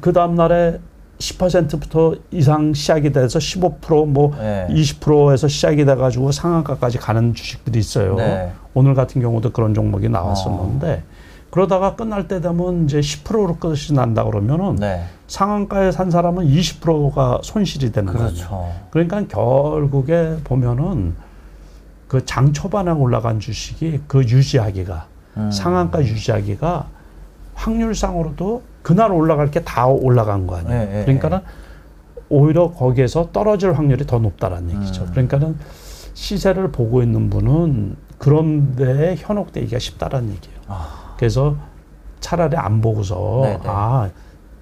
그 0.00 0.12
다음 0.12 0.34
날에 0.34 0.78
10%부터 1.18 2.14
이상 2.30 2.72
시작이 2.72 3.12
돼서 3.12 3.38
15%뭐 3.38 4.34
네. 4.38 4.66
20%에서 4.70 5.48
시작이 5.48 5.84
돼가지고 5.84 6.30
상한가까지 6.32 6.98
가는 6.98 7.34
주식들이 7.34 7.78
있어요. 7.78 8.14
네. 8.16 8.52
오늘 8.74 8.94
같은 8.94 9.20
경우도 9.20 9.50
그런 9.52 9.74
종목이 9.74 10.08
나왔었는데 10.08 11.02
그러다가 11.50 11.96
끝날 11.96 12.28
때 12.28 12.40
되면 12.40 12.84
이제 12.84 13.00
10%로 13.00 13.56
끝이 13.56 13.94
난다 13.94 14.22
그러면은 14.24 14.76
네. 14.76 15.04
상한가에 15.26 15.90
산 15.90 16.10
사람은 16.10 16.46
20%가 16.46 17.40
손실이 17.42 17.90
되는 17.90 18.12
거예요. 18.12 18.28
그렇죠. 18.28 18.72
그러니까 18.90 19.26
결국에 19.26 20.36
보면은 20.44 21.14
그 22.06 22.24
장 22.24 22.52
초반에 22.52 22.90
올라간 22.90 23.40
주식이 23.40 24.02
그 24.06 24.20
유지하기가 24.20 25.06
음. 25.38 25.50
상한가 25.50 26.00
유지하기가 26.02 26.86
확률상으로도 27.54 28.62
그날 28.82 29.12
올라갈 29.12 29.50
게 29.50 29.60
다 29.60 29.86
올라간 29.86 30.46
거 30.46 30.56
아니에요. 30.56 30.78
네, 30.78 30.86
네, 30.86 31.02
그러니까는 31.04 31.40
오히려 32.28 32.70
거기에서 32.72 33.30
떨어질 33.32 33.72
확률이 33.72 34.06
더 34.06 34.18
높다라는 34.18 34.70
얘기죠. 34.76 35.04
음. 35.04 35.10
그러니까는 35.10 35.56
시세를 36.14 36.72
보고 36.72 37.02
있는 37.02 37.30
분은 37.30 37.96
그런 38.18 38.74
데에 38.76 39.14
현혹되기가 39.16 39.78
쉽다라는 39.78 40.30
얘기예요. 40.30 40.58
아. 40.66 41.14
그래서 41.16 41.56
차라리 42.20 42.56
안 42.56 42.80
보고서 42.80 43.40
네, 43.44 43.52
네. 43.54 43.60
아, 43.64 44.10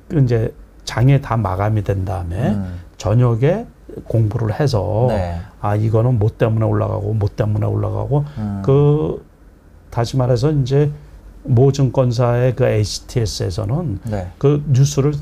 그 0.09 0.21
이제 0.21 0.55
장에 0.85 1.21
다 1.21 1.37
마감이 1.37 1.83
된 1.83 2.05
다음에 2.05 2.51
음. 2.51 2.81
저녁에 2.99 3.67
공부를 4.05 4.59
해서 4.61 5.07
네. 5.09 5.39
아 5.61 5.75
이거는 5.75 6.19
뭐 6.19 6.31
때문에 6.37 6.65
올라가고 6.65 7.15
뭐 7.15 7.29
때문에 7.35 7.67
올라가고 7.67 8.25
음. 8.39 8.63
그 8.65 9.25
다시 9.97 10.19
말해서 10.19 10.53
이제 10.53 10.93
모 11.43 11.73
증권사의 11.73 12.55
그 12.55 12.67
HTS에서는 12.67 14.01
네. 14.05 14.31
그 14.37 14.63
뉴스를 14.69 15.15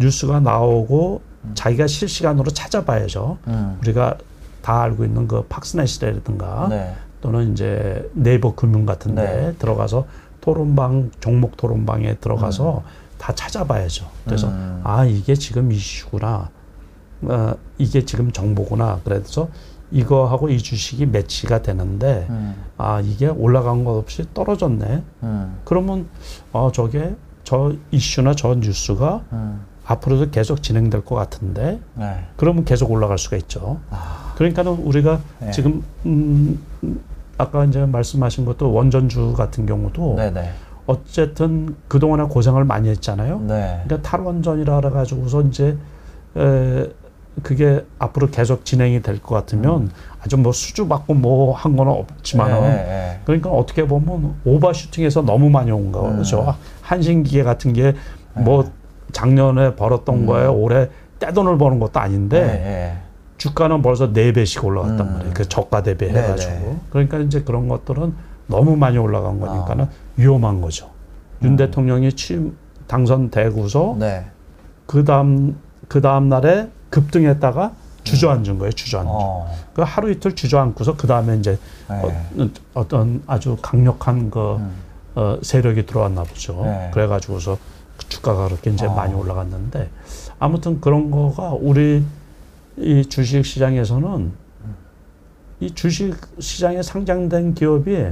뉴스가 0.00 0.40
나오고 0.40 1.20
자기가 1.54 1.86
실시간으로 1.86 2.50
찾아봐야죠. 2.50 3.38
음. 3.46 3.78
우리가 3.80 4.18
다 4.62 4.82
알고 4.82 5.04
있는 5.04 5.28
그 5.28 5.44
팍스넷이라든가 5.44 6.66
네. 6.68 6.92
또는 7.20 7.52
이제 7.52 8.10
네이버 8.14 8.56
금융 8.56 8.84
같은데 8.84 9.22
네. 9.22 9.54
들어가서 9.60 10.08
토론방 10.40 11.12
종목 11.20 11.56
토론방에 11.56 12.16
들어가서 12.16 12.82
다 13.18 13.32
찾아봐야죠. 13.32 14.10
그래서 14.24 14.48
음. 14.48 14.80
아 14.82 15.04
이게 15.04 15.36
지금 15.36 15.70
이슈구나, 15.70 16.50
어, 17.22 17.54
이게 17.78 18.04
지금 18.04 18.32
정보구나. 18.32 19.02
그래서 19.04 19.48
이거하고 19.90 20.48
이 20.48 20.58
주식이 20.58 21.06
매치가 21.06 21.62
되는데 21.62 22.26
음. 22.30 22.54
아 22.76 23.00
이게 23.00 23.28
올라간 23.28 23.84
것 23.84 23.96
없이 23.96 24.24
떨어졌네. 24.34 25.02
음. 25.22 25.58
그러면 25.64 26.08
어 26.52 26.70
저게 26.72 27.14
저 27.44 27.72
이슈나 27.90 28.34
저 28.34 28.54
뉴스가 28.54 29.22
음. 29.32 29.64
앞으로도 29.86 30.30
계속 30.30 30.62
진행될 30.62 31.04
것 31.04 31.14
같은데 31.14 31.80
네. 31.94 32.24
그러면 32.36 32.64
계속 32.64 32.90
올라갈 32.90 33.18
수가 33.18 33.36
있죠. 33.36 33.80
아. 33.90 34.32
그러니까는 34.36 34.72
우리가 34.72 35.20
네. 35.38 35.50
지금 35.52 35.82
음, 36.04 36.60
음, 36.82 37.00
아까 37.38 37.64
이제 37.64 37.86
말씀하신 37.86 38.44
것도 38.44 38.72
원전주 38.72 39.34
같은 39.34 39.64
경우도 39.64 40.16
네네. 40.16 40.50
어쨌든 40.86 41.76
그동안에 41.88 42.24
고생을 42.24 42.64
많이 42.64 42.88
했잖아요. 42.88 43.40
네. 43.40 43.82
그러니까 43.84 44.08
탈원전이라 44.08 44.80
그래 44.80 44.90
가지고서 44.90 45.42
이제 45.42 45.76
에, 46.36 46.88
그게 47.42 47.84
앞으로 47.98 48.28
계속 48.30 48.64
진행이 48.64 49.02
될 49.02 49.20
것 49.20 49.34
같으면 49.34 49.90
아주 50.22 50.36
뭐 50.38 50.52
수주 50.52 50.88
받고 50.88 51.14
뭐한 51.14 51.76
거는 51.76 51.92
없지만은 51.92 52.56
음. 52.56 52.62
네, 52.62 52.68
네. 52.76 53.20
그러니까 53.24 53.50
어떻게 53.50 53.86
보면 53.86 54.36
오버슈팅해서 54.44 55.22
너무 55.22 55.50
많이 55.50 55.70
온 55.70 55.92
거죠. 55.92 56.40
음. 56.42 56.52
한신기계 56.82 57.42
같은 57.42 57.72
게 57.72 57.94
뭐 58.38 58.70
작년에 59.12 59.76
벌었던 59.76 60.26
거에 60.26 60.46
올해 60.46 60.88
떼돈을 61.18 61.56
버는 61.58 61.78
것도 61.80 61.98
아닌데 62.00 62.40
네, 62.40 62.46
네. 62.52 62.98
주가는 63.38 63.80
벌써 63.82 64.12
네 64.12 64.32
배씩 64.32 64.62
올라갔단 64.64 65.00
음. 65.00 65.12
말이에요. 65.14 65.34
그 65.34 65.48
저가 65.48 65.82
대비. 65.82 66.06
해가지고. 66.06 66.78
그러니까 66.90 67.18
이제 67.18 67.42
그런 67.42 67.68
것들은 67.68 68.14
너무 68.46 68.76
많이 68.76 68.98
올라간 68.98 69.40
거니까는 69.40 69.86
위험한 70.16 70.60
거죠. 70.60 70.90
윤 71.42 71.52
음. 71.52 71.56
대통령이 71.56 72.12
취임 72.12 72.56
당선되고서 72.86 73.96
네. 73.98 74.26
그 74.86 75.04
다음 75.04 75.58
그 75.88 76.00
다음 76.00 76.28
날에 76.28 76.68
급등했다가 76.96 77.72
주저앉은 78.04 78.58
거예요. 78.58 78.72
주저앉은. 78.72 79.10
어. 79.12 79.52
그 79.74 79.82
하루 79.82 80.10
이틀 80.10 80.34
주저앉고서 80.34 80.96
그 80.96 81.06
다음에 81.06 81.36
이제 81.36 81.58
네. 81.88 82.50
어, 82.74 82.88
떤 82.88 83.22
아주 83.26 83.58
강력한 83.60 84.30
그 84.30 84.56
음. 84.56 84.72
어, 85.14 85.38
세력이 85.42 85.86
들어왔나 85.86 86.22
보죠. 86.22 86.62
네. 86.64 86.90
그래가지고서 86.94 87.58
그 87.98 88.08
주가가 88.08 88.48
그렇게 88.48 88.70
이제 88.70 88.86
어. 88.86 88.94
많이 88.94 89.12
올라갔는데 89.14 89.90
아무튼 90.38 90.80
그런 90.80 91.10
거가 91.10 91.52
우리 91.52 92.04
이 92.78 93.04
주식 93.06 93.44
시장에서는 93.44 94.32
이 95.60 95.70
주식 95.74 96.14
시장에 96.38 96.82
상장된 96.82 97.54
기업이 97.54 98.08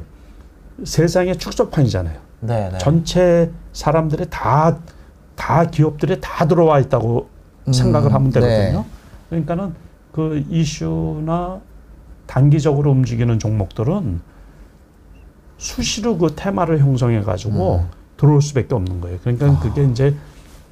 세상의 0.84 1.38
축소판이잖아요. 1.38 2.18
네, 2.40 2.70
네. 2.70 2.78
전체 2.78 3.50
사람들이 3.72 4.26
다, 4.28 4.78
다 5.36 5.64
기업들이 5.66 6.20
다 6.20 6.46
들어와 6.46 6.80
있다고 6.80 7.28
음, 7.28 7.33
생각을 7.72 8.12
하면 8.12 8.30
네. 8.30 8.40
되거든요. 8.40 8.84
그러니까는 9.30 9.74
그 10.12 10.44
이슈나 10.50 11.60
단기적으로 12.26 12.90
움직이는 12.90 13.38
종목들은 13.38 14.20
수시로 15.58 16.18
그 16.18 16.34
테마를 16.34 16.78
형성해 16.78 17.22
가지고 17.22 17.76
음. 17.78 17.88
들어올 18.16 18.42
수밖에 18.42 18.74
없는 18.74 19.00
거예요. 19.00 19.18
그러니까 19.22 19.46
아. 19.46 19.58
그게 19.60 19.84
이제 19.84 20.14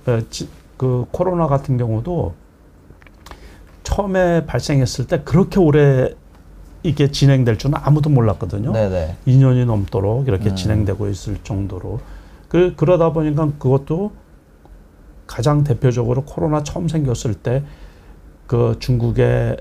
어, 0.06 0.20
지- 0.30 0.49
그 0.76 1.06
코로나 1.12 1.46
같은 1.46 1.76
경우도 1.78 2.34
처음에 3.84 4.46
발생했을 4.46 5.06
때 5.06 5.22
그렇게 5.25 5.61
오래 5.61 6.14
이게 6.82 7.11
진행될 7.11 7.58
줄은 7.58 7.75
아무도 7.80 8.11
몰랐거든요. 8.11 8.72
네, 8.72 8.88
네. 8.88 9.16
2년이 9.26 9.64
넘도록 9.66 10.26
이렇게 10.28 10.50
음. 10.50 10.56
진행되고 10.56 11.08
있을 11.08 11.38
정도로 11.44 12.00
그 12.49 12.75
그러다 12.76 13.12
보니까 13.12 13.50
그것도 13.58 14.12
가장 15.26 15.64
대표적으로 15.64 16.25
코로나 16.25 16.62
처음 16.62 16.88
생겼을 16.88 17.35
때 17.35 17.62
그 18.52 18.76
중국에서 18.81 19.57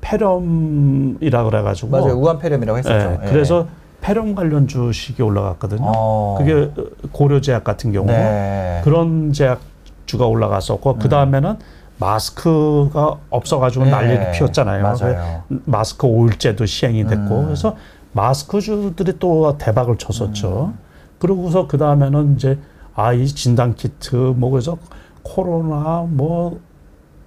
폐렴이라 0.00 1.42
그래가지고 1.42 1.90
맞아요. 1.90 2.12
우한 2.14 2.38
폐렴이라고 2.38 2.78
했었죠. 2.78 3.18
예, 3.24 3.28
그래서 3.28 3.66
폐렴 4.00 4.36
관련 4.36 4.68
주식이 4.68 5.20
올라갔거든요. 5.20 5.82
어. 5.84 6.36
그게 6.38 6.70
고려제약 7.10 7.64
같은 7.64 7.90
경우 7.92 8.06
네. 8.06 8.82
그런 8.84 9.32
제약주가 9.32 10.26
올라갔었고 10.26 10.98
그 10.98 11.08
다음에는 11.08 11.56
마스크가 11.98 13.16
없어가지고 13.30 13.86
네. 13.86 13.90
난리를 13.90 14.30
피웠잖아요. 14.32 14.82
맞아요. 14.84 15.42
마스크 15.64 16.06
오부제도 16.06 16.66
시행이 16.66 17.04
됐고 17.08 17.40
음. 17.40 17.44
그래서 17.46 17.76
마스크주들이 18.12 19.18
또 19.18 19.58
대박을 19.58 19.96
쳤었죠. 19.96 20.72
음. 20.72 20.78
그러고서 21.18 21.66
그 21.66 21.78
다음에는 21.78 22.36
이제 22.36 22.58
아 22.96 23.12
이 23.12 23.26
진단 23.26 23.74
키트 23.74 24.34
뭐 24.36 24.50
그래서 24.50 24.76
코로나 25.22 26.06
뭐 26.08 26.60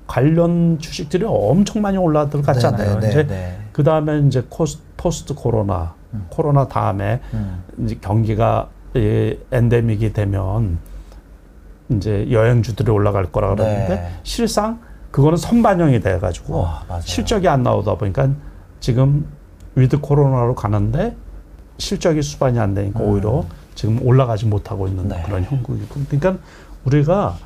관련 0.08 0.80
주식들이 0.80 1.26
엄청 1.28 1.82
많이 1.82 1.98
올라들어갔잖아요. 1.98 2.96
네, 2.96 3.00
네, 3.00 3.10
이제 3.10 3.28
네. 3.28 3.58
그 3.74 3.84
다음에 3.84 4.20
이제 4.20 4.46
코스, 4.50 4.80
post 4.96 5.34
코로나 5.34 5.94
코로나 6.30 6.68
다음에 6.68 7.20
음. 7.34 7.64
이제 7.84 7.98
경기가 8.00 8.70
이 8.96 9.38
endemic이 9.52 10.14
되면 10.14 10.80
이제 11.90 12.28
여행주들이 12.32 12.90
올라갈 12.90 13.26
거라 13.32 13.50
그러는데 13.50 13.88
네. 13.96 14.12
실상 14.24 14.80
그거는 15.12 15.38
선반영이 15.38 16.00
돼가지고 16.00 16.66
아, 16.66 16.84
맞아요. 16.88 17.02
실적이 17.02 17.50
안 17.50 17.64
나오다 17.64 17.96
보니까 17.96 18.30
지금 18.80 19.28
with 19.76 20.00
코로나로 20.00 20.56
가는데 20.56 21.16
실적이 21.78 22.22
수반이 22.22 22.60
안 22.60 22.74
되니까 22.74 23.00
오히려 23.02 23.44
지금 23.78 24.06
올라가지 24.06 24.48
못하고 24.48 24.88
있는 24.88 25.06
음. 25.06 25.10
네. 25.10 25.24
그런 25.24 25.44
형국이고 25.44 26.02
그러니까 26.10 26.44
우리가 26.84 27.38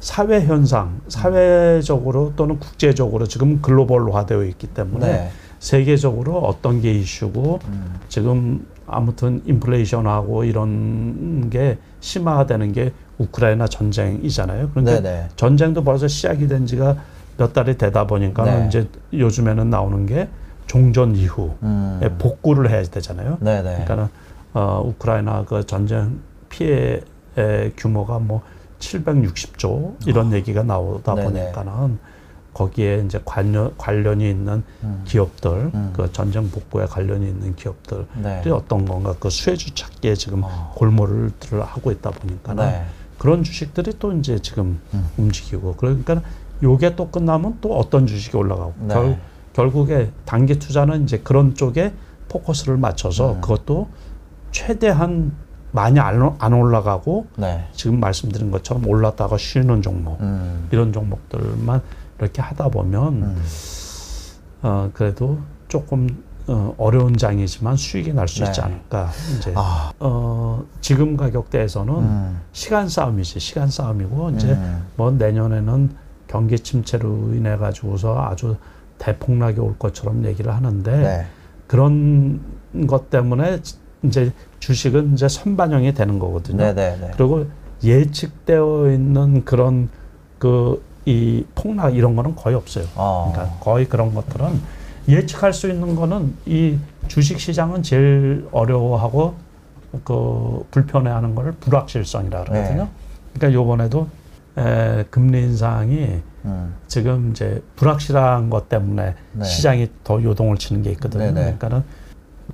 사회 0.00 0.40
현상, 0.40 1.00
사회적으로 1.08 2.32
또는 2.34 2.58
국제적으로 2.58 3.26
지금 3.26 3.60
글로벌화되어 3.60 4.44
있기 4.44 4.68
때문에 4.68 5.06
네. 5.06 5.30
세계적으로 5.58 6.38
어떤 6.38 6.80
게 6.80 6.92
이슈고 6.92 7.60
음. 7.68 7.94
지금 8.08 8.66
아무튼 8.86 9.42
인플레이션하고 9.46 10.44
이런 10.44 11.50
게 11.50 11.78
심화되는 12.00 12.72
게 12.72 12.92
우크라이나 13.18 13.66
전쟁이잖아요. 13.66 14.70
그러니까 14.70 15.02
네네. 15.02 15.28
전쟁도 15.36 15.84
벌써 15.84 16.08
시작이 16.08 16.48
된 16.48 16.66
지가 16.66 16.96
몇 17.36 17.52
달이 17.52 17.76
되다 17.76 18.06
보니까 18.06 18.44
네. 18.44 18.66
이제 18.66 18.88
요즘에는 19.12 19.68
나오는 19.68 20.06
게 20.06 20.28
종전 20.66 21.16
이후에 21.16 21.50
음. 21.62 22.16
복구를 22.18 22.70
해야 22.70 22.82
되잖아요. 22.82 23.38
네네. 23.40 23.62
그러니까는 23.62 24.08
어, 24.56 24.82
우크라이나 24.86 25.44
그 25.44 25.66
전쟁 25.66 26.18
피해의 26.48 27.74
규모가 27.76 28.18
뭐 28.18 28.40
760조 28.78 30.08
이런 30.08 30.32
얘기가 30.32 30.62
나오다 30.62 31.12
아. 31.12 31.14
네네. 31.14 31.28
보니까는 31.28 31.98
거기에 32.54 33.02
이제 33.04 33.20
관련 33.22 33.76
관련이 33.76 34.30
있는 34.30 34.62
음. 34.82 35.02
기업들, 35.04 35.70
음. 35.74 35.92
그 35.94 36.10
전쟁 36.10 36.50
복구에 36.50 36.86
관련이 36.86 37.28
있는 37.28 37.54
기업들이 37.54 38.06
네. 38.22 38.42
어떤 38.50 38.86
건가 38.86 39.14
그 39.20 39.28
수혜주 39.28 39.74
찾기에 39.74 40.14
지금 40.14 40.42
어. 40.42 40.72
골몰을 40.74 41.32
하고 41.60 41.90
있다 41.90 42.10
보니까는 42.12 42.64
네. 42.64 42.86
그런 43.18 43.42
주식들이 43.42 43.92
또 43.98 44.14
이제 44.14 44.38
지금 44.38 44.80
음. 44.94 45.08
움직이고 45.18 45.74
그러니까 45.76 46.22
요게 46.62 46.96
또 46.96 47.10
끝나면 47.10 47.58
또 47.60 47.76
어떤 47.76 48.06
주식이 48.06 48.34
올라가고 48.34 48.72
네. 48.80 48.94
결, 48.94 49.18
결국에 49.52 50.10
단기 50.24 50.58
투자는 50.58 51.02
이제 51.02 51.18
그런 51.18 51.54
쪽에 51.54 51.92
포커스를 52.30 52.78
맞춰서 52.78 53.34
음. 53.34 53.40
그것도 53.42 53.88
최대한 54.56 55.32
많이 55.72 56.00
안, 56.00 56.34
안 56.38 56.52
올라가고 56.54 57.26
네. 57.36 57.68
지금 57.72 58.00
말씀드린 58.00 58.50
것처럼 58.50 58.86
올랐다가 58.88 59.36
쉬는 59.36 59.82
종목 59.82 60.18
음. 60.22 60.66
이런 60.70 60.94
종목들만 60.94 61.82
이렇게 62.18 62.40
하다 62.40 62.70
보면 62.70 63.12
음. 63.22 63.42
어, 64.62 64.90
그래도 64.94 65.38
조금 65.68 66.24
어, 66.46 66.74
어려운 66.78 67.18
장이지만 67.18 67.76
수익이 67.76 68.14
날 68.14 68.28
수 68.28 68.44
있지 68.44 68.60
네. 68.60 68.66
않을까 68.66 69.10
이제 69.36 69.52
아. 69.56 69.92
어, 70.00 70.64
지금 70.80 71.18
가격대에서는 71.18 71.94
음. 71.94 72.40
시간 72.52 72.88
싸움이지 72.88 73.38
시간 73.38 73.68
싸움이고 73.68 74.30
이제 74.30 74.52
음. 74.52 74.86
뭐 74.96 75.10
내년에는 75.10 75.90
경기 76.28 76.58
침체로 76.58 77.34
인해 77.34 77.58
가지고서 77.58 78.22
아주 78.22 78.56
대폭락이 78.96 79.60
올 79.60 79.78
것처럼 79.78 80.24
얘기를 80.24 80.54
하는데 80.54 80.90
네. 80.96 81.26
그런 81.66 82.40
것 82.86 83.10
때문에 83.10 83.60
이제 84.08 84.32
주식은 84.60 85.14
이제 85.14 85.28
선반영이 85.28 85.94
되는 85.94 86.18
거거든요. 86.18 86.58
네네네. 86.58 87.12
그리고 87.16 87.46
예측되어 87.82 88.90
있는 88.92 89.44
그런 89.44 89.88
그 90.38 90.86
이 91.06 91.44
폭락 91.54 91.96
이런 91.96 92.16
거는 92.16 92.34
거의 92.34 92.56
없어요. 92.56 92.84
어. 92.96 93.30
그러니까 93.32 93.56
거의 93.60 93.88
그런 93.88 94.12
것들은 94.12 94.60
예측할 95.08 95.52
수 95.52 95.70
있는 95.70 95.94
거는 95.94 96.34
이 96.46 96.76
주식 97.06 97.38
시장은 97.38 97.84
제일 97.84 98.46
어려워하고 98.50 99.36
그 100.02 100.66
불편해하는 100.72 101.36
거를 101.36 101.52
불확실성이라 101.52 102.44
그러거든요. 102.44 102.82
네. 102.82 102.88
그러니까 103.34 103.58
요번에도 103.58 104.08
에, 104.58 105.04
금리 105.10 105.42
인상이 105.42 106.22
음. 106.44 106.74
지금 106.88 107.30
이제 107.30 107.62
불확실한 107.76 108.50
것 108.50 108.68
때문에 108.68 109.14
네. 109.32 109.44
시장이 109.44 109.88
더 110.02 110.20
요동을 110.20 110.56
치는 110.56 110.82
게 110.82 110.90
있거든요. 110.92 111.22
네네. 111.22 111.40
그러니까는 111.40 111.84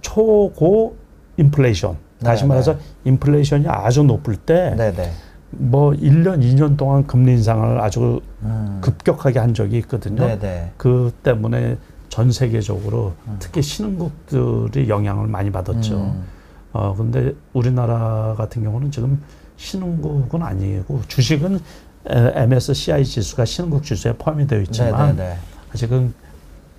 초고 0.03 0.97
인플레이션 1.37 1.97
다시 2.23 2.42
네네. 2.42 2.49
말해서 2.49 2.77
인플레이션이 3.05 3.66
아주 3.68 4.03
높을 4.03 4.37
때 4.37 4.75
네네. 4.77 5.12
뭐 5.51 5.90
1년, 5.92 6.40
2년 6.40 6.77
동안 6.77 7.07
금리 7.07 7.33
인상을 7.33 7.81
아주 7.81 8.21
음. 8.42 8.79
급격하게 8.81 9.38
한 9.38 9.53
적이 9.55 9.79
있거든요. 9.79 10.27
네네. 10.27 10.73
그 10.77 11.12
때문에 11.23 11.77
전 12.09 12.31
세계적으로 12.31 13.14
특히 13.38 13.62
신흥국들이 13.62 14.88
영향을 14.88 15.27
많이 15.29 15.51
받았죠. 15.51 15.95
음. 15.97 16.25
어, 16.73 16.95
근데 16.95 17.35
우리나라 17.53 18.35
같은 18.37 18.62
경우는 18.62 18.90
지금 18.90 19.23
신흥국은 19.57 20.42
아니고 20.42 21.03
주식은 21.09 21.61
에, 22.09 22.33
MSCI 22.35 23.05
지수가 23.05 23.45
신흥국 23.45 23.85
지수에 23.85 24.14
포함이 24.14 24.47
되어 24.47 24.61
있지만 24.62 25.16
네네네. 25.16 25.37
아직은 25.75 26.14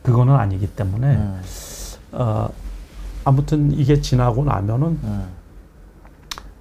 그거는 0.02 0.34
아니기 0.36 0.68
때문에 0.68 1.16
음. 1.16 1.42
어, 2.12 2.50
아무튼 3.24 3.72
이게 3.72 4.02
지나고 4.02 4.44
나면은 4.44 4.88
음. 5.04 5.28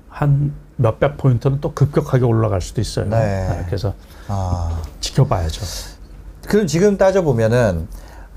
한 0.09 0.53
몇백 0.77 1.17
포인트는 1.17 1.61
또 1.61 1.73
급격하게 1.73 2.25
올라갈 2.25 2.61
수도 2.61 2.81
있어요. 2.81 3.07
네. 3.07 3.19
네, 3.49 3.65
그래서 3.67 3.95
아. 4.29 4.81
지켜봐야죠. 5.01 5.65
그럼 6.47 6.67
지금 6.67 6.99
따져보면은, 6.99 7.87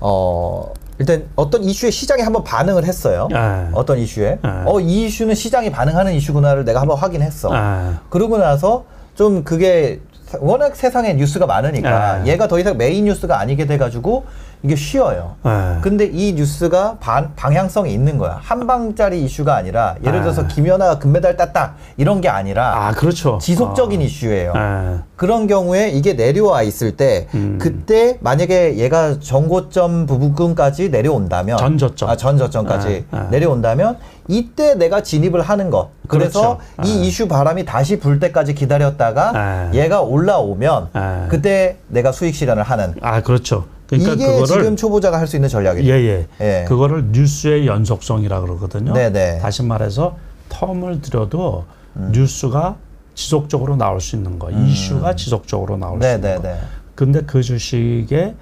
어, 0.00 0.72
일단 0.98 1.28
어떤 1.34 1.64
이슈에 1.64 1.90
시장이 1.90 2.22
한번 2.22 2.44
반응을 2.44 2.84
했어요. 2.84 3.28
네. 3.30 3.68
어떤 3.72 3.98
이슈에. 3.98 4.38
네. 4.42 4.50
어, 4.64 4.80
이 4.80 5.06
이슈는 5.06 5.34
시장이 5.34 5.70
반응하는 5.70 6.14
이슈구나를 6.14 6.64
내가 6.64 6.80
한번 6.80 6.98
확인했어. 6.98 7.50
아, 7.52 8.00
그러고 8.08 8.38
나서 8.38 8.84
좀 9.14 9.44
그게 9.44 10.00
워낙 10.40 10.74
세상에 10.76 11.14
뉴스가 11.14 11.46
많으니까 11.46 12.18
네. 12.18 12.32
얘가 12.32 12.48
더 12.48 12.58
이상 12.58 12.76
메인 12.76 13.04
뉴스가 13.04 13.38
아니게 13.38 13.66
돼가지고 13.66 14.24
이게 14.66 14.74
쉬어요. 14.74 15.36
예. 15.46 15.80
근데 15.80 16.06
이 16.06 16.32
뉴스가 16.32 16.96
반- 16.98 17.32
방향성이 17.36 17.92
있는 17.92 18.18
거야. 18.18 18.40
한 18.42 18.66
방짜리 18.66 19.22
이슈가 19.22 19.54
아니라 19.54 19.94
예를 20.04 20.22
들어서 20.22 20.42
아. 20.42 20.46
김연아가 20.48 20.98
금메달 20.98 21.36
땄다 21.36 21.74
이런 21.96 22.20
게 22.20 22.28
아니라 22.28 22.88
아, 22.88 22.90
그렇죠. 22.92 23.38
지속적인 23.40 24.02
이슈예요. 24.02 24.52
예. 24.56 24.98
그런 25.14 25.46
경우에 25.46 25.90
이게 25.90 26.14
내려와 26.14 26.62
있을 26.62 26.96
때 26.96 27.28
음. 27.34 27.58
그때 27.60 28.18
만약에 28.20 28.76
얘가 28.76 29.20
전고점 29.20 30.06
부분까지 30.06 30.90
내려온다면 30.90 31.58
전저점. 31.58 32.10
아, 32.10 32.16
전저점까지 32.16 33.06
아, 33.12 33.16
아. 33.16 33.28
내려온다면 33.30 33.98
이때 34.26 34.74
내가 34.74 35.04
진입을 35.04 35.42
하는 35.42 35.70
것 35.70 35.90
그래서 36.08 36.58
그렇죠. 36.58 36.90
이 36.90 36.98
아. 37.02 37.04
이슈 37.04 37.28
바람이 37.28 37.64
다시 37.64 38.00
불 38.00 38.18
때까지 38.18 38.54
기다렸다가 38.54 39.32
아. 39.32 39.70
얘가 39.74 40.00
올라오면 40.02 40.88
아. 40.92 41.26
그때 41.30 41.76
내가 41.86 42.10
수익 42.10 42.34
실현을 42.34 42.64
하는 42.64 42.94
아, 43.00 43.22
그렇죠. 43.22 43.64
그러니까 43.86 44.12
이게 44.14 44.26
그거를 44.26 44.46
지금 44.46 44.76
초보자가 44.76 45.18
할 45.18 45.26
수 45.26 45.36
있는 45.36 45.48
전략이에요. 45.48 45.92
예, 45.94 46.00
예. 46.00 46.26
예. 46.40 46.64
그거를 46.66 47.06
뉴스의 47.12 47.66
연속성이라 47.66 48.40
그러거든요. 48.40 48.92
네네. 48.92 49.38
다시 49.38 49.62
말해서 49.62 50.16
텀을 50.48 51.02
들여도 51.02 51.64
음. 51.96 52.10
뉴스가 52.12 52.76
지속적으로 53.14 53.76
나올 53.76 54.00
수 54.00 54.16
있는 54.16 54.38
거, 54.38 54.50
이슈가 54.50 55.16
지속적으로 55.16 55.76
나올 55.76 56.02
수 56.02 56.06
있는 56.08 56.20
거. 56.20 56.42
네네네. 56.42 56.60
근데 56.94 57.20
그 57.22 57.42
주식에 57.42 58.34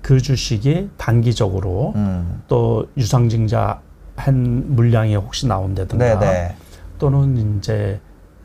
그 0.00 0.20
주식이 0.20 0.90
단기적으로 0.96 1.92
음. 1.96 2.42
또 2.48 2.86
유상증자 2.96 3.80
한 4.16 4.64
물량이 4.74 5.14
혹시 5.16 5.46
나온다든가 5.46 6.18
네네. 6.18 6.54
또는 6.98 7.58
이제 7.58 8.00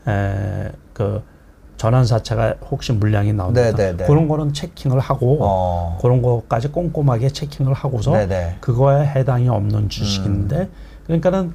에, 0.06 0.70
그 0.92 1.22
전환사채가 1.78 2.56
혹시 2.70 2.92
물량이 2.92 3.32
나온다든가 3.32 3.76
네네네. 3.76 4.06
그런 4.06 4.28
거는 4.28 4.52
체킹을 4.52 4.98
하고 4.98 5.38
어. 5.40 5.98
그런 6.02 6.20
거까지 6.20 6.68
꼼꼼하게 6.68 7.30
체킹을 7.30 7.72
하고서 7.72 8.12
네네. 8.12 8.56
그거에 8.60 9.06
해당이 9.06 9.48
없는 9.48 9.88
주식인데 9.88 10.68
그러니까는 11.04 11.54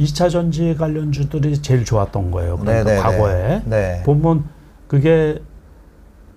2차 0.00 0.30
전지 0.30 0.76
관련주들이 0.78 1.60
제일 1.62 1.84
좋았던 1.84 2.30
거예요. 2.30 2.58
그러니까. 2.58 3.02
과거에 3.02 3.62
네. 3.64 4.02
보면 4.04 4.44
그게 4.86 5.42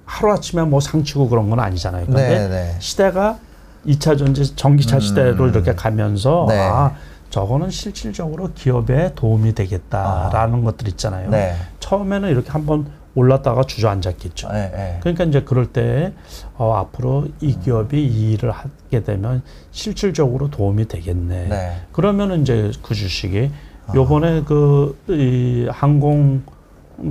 하루아침에 0.05 0.63
뭐 0.63 0.79
상치고 0.79 1.29
그런 1.29 1.49
건 1.49 1.59
아니잖아요. 1.59 2.07
근데 2.07 2.27
네네. 2.27 2.75
시대가 2.79 3.37
2차 3.85 4.17
전지 4.17 4.55
전기차 4.55 4.97
음. 4.97 4.99
시대로 4.99 5.47
이렇게 5.47 5.75
가면서 5.75 6.45
네. 6.49 6.57
아 6.59 6.95
저거는 7.29 7.69
실질적으로 7.69 8.49
기업에 8.55 9.13
도움이 9.13 9.53
되겠다라는 9.53 10.63
것들 10.63 10.87
있잖아요. 10.87 11.29
네. 11.29 11.55
처음에는 11.79 12.27
이렇게 12.29 12.49
한번 12.49 12.87
올랐다가 13.19 13.63
주저앉았겠죠. 13.63 14.49
네, 14.51 14.71
네. 14.71 14.97
그러니까 15.01 15.25
이제 15.25 15.41
그럴 15.41 15.67
때 15.67 16.13
어, 16.57 16.73
앞으로 16.75 17.27
이 17.41 17.59
기업이 17.59 18.01
이 18.01 18.31
일을 18.33 18.51
하게 18.51 19.03
되면 19.03 19.43
실질적으로 19.71 20.49
도움이 20.49 20.87
되겠네. 20.87 21.47
네. 21.47 21.81
그러면 21.91 22.41
이제 22.41 22.71
그 22.81 22.93
주식이 22.95 23.51
요번에 23.95 24.43
그 24.43 24.95
이 25.09 25.67
항공 25.71 26.43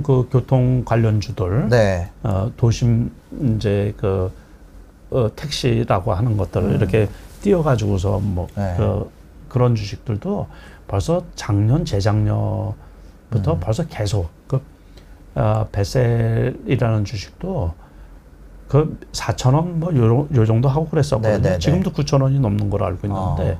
그 0.03 0.27
교통 0.31 0.83
관련주들 0.85 1.69
네. 1.69 2.09
어, 2.23 2.51
도심 2.57 3.11
이제 3.55 3.93
그 3.97 4.31
어, 5.09 5.29
택시라고 5.35 6.13
하는 6.13 6.37
것들을 6.37 6.75
이렇게 6.75 7.09
띄어가지고서 7.41 8.19
뭐 8.19 8.47
음. 8.57 8.61
네. 8.61 8.75
그, 8.77 9.09
그런 9.47 9.75
주식들도 9.75 10.47
벌써 10.87 11.23
작년 11.35 11.83
재작년부터 11.85 12.75
음. 13.53 13.59
벌써 13.59 13.87
계속 13.87 14.29
그 14.29 14.38
어, 15.35 15.67
베셀이라는 15.71 17.05
주식도 17.05 17.73
그 18.67 18.99
4천 19.11 19.53
원뭐 19.55 19.95
요, 19.95 20.27
요 20.35 20.45
정도 20.45 20.69
하고 20.69 20.87
그랬었거든요. 20.87 21.37
네, 21.37 21.41
네, 21.41 21.49
네. 21.53 21.59
지금도 21.59 21.91
9천 21.91 22.21
원이 22.21 22.39
넘는 22.39 22.69
걸로 22.69 22.85
알고 22.85 23.07
있는데 23.07 23.53
어. 23.53 23.59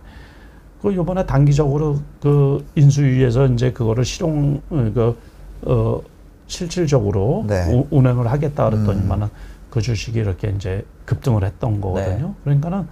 그 0.82 0.95
요번에 0.95 1.25
단기적으로 1.25 1.99
그 2.21 2.65
인수위에서 2.75 3.47
이제 3.47 3.71
그거를 3.71 4.05
실용 4.05 4.62
그 4.69 5.17
어, 5.63 6.01
실질적으로 6.47 7.43
네. 7.47 7.71
우- 7.73 7.88
운행을 7.89 8.27
하겠다 8.32 8.69
그랬더니만은 8.69 9.27
그 9.69 9.82
주식이 9.82 10.17
이렇게 10.19 10.49
이제 10.49 10.86
급등을 11.05 11.43
했던 11.43 11.82
거거든요. 11.82 12.27
네. 12.27 12.34
그러니까는 12.43 12.88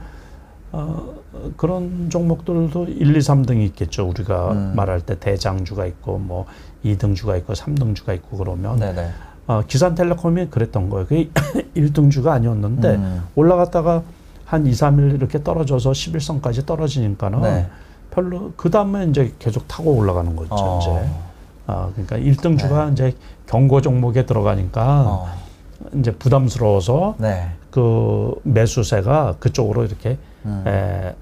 어, 0.73 1.15
그런 1.55 2.09
종목들도 2.09 2.85
1, 2.85 3.15
2, 3.15 3.19
3등이 3.19 3.61
있겠죠. 3.67 4.07
우리가 4.09 4.51
음. 4.51 4.73
말할 4.75 5.01
때 5.01 5.17
대장주가 5.17 5.85
있고 5.85 6.17
뭐 6.17 6.45
2등주가 6.85 7.37
있고 7.39 7.53
3등주가 7.53 8.15
있고 8.15 8.37
그러면 8.37 8.79
네네. 8.79 9.09
어, 9.47 9.61
기산텔레콤이 9.65 10.47
그랬던 10.47 10.89
거예요. 10.89 11.07
그게 11.07 11.29
1등주가 11.75 12.27
아니었는데 12.27 12.95
음. 12.95 13.23
올라갔다가 13.35 14.03
한 14.45 14.65
2, 14.65 14.71
3일 14.71 15.15
이렇게 15.15 15.43
떨어져서 15.43 15.91
11선까지 15.91 16.65
떨어지니까는 16.65 17.41
네. 17.41 17.67
별로 18.11 18.51
그 18.55 18.69
다음에 18.69 19.05
이제 19.05 19.33
계속 19.39 19.67
타고 19.67 19.91
올라가는 19.93 20.35
거죠. 20.35 20.49
어. 20.51 20.79
이제 20.81 21.09
아 21.67 21.89
그러니까 21.93 22.17
1등주가 22.17 22.91
이제 22.93 23.13
경고 23.45 23.81
종목에 23.81 24.25
들어가니까 24.25 25.03
어. 25.07 25.27
이제 25.95 26.11
부담스러워서 26.11 27.15
네. 27.19 27.51
그 27.69 28.33
매수세가 28.43 29.35
그쪽으로 29.39 29.83
이렇게 29.85 30.17
음. 30.45 30.63
에, 30.65 31.13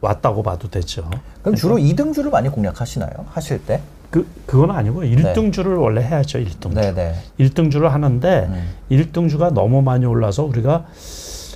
왔다고 0.00 0.42
봐도 0.42 0.68
되죠. 0.68 1.08
그럼 1.42 1.54
주로 1.56 1.76
2등주를 1.76 2.30
많이 2.30 2.48
공략하시나요? 2.48 3.26
하실 3.30 3.64
때? 3.64 3.80
그 4.12 4.26
그건 4.44 4.70
아니고 4.70 5.02
1등주를 5.04 5.80
원래 5.80 6.02
해야죠. 6.02 6.38
1등주. 6.38 6.74
네네. 6.74 7.14
1등주를 7.40 7.88
하는데 7.88 8.46
음. 8.46 8.70
1등주가 8.90 9.50
너무 9.52 9.80
많이 9.80 10.04
올라서 10.04 10.44
우리가 10.44 10.84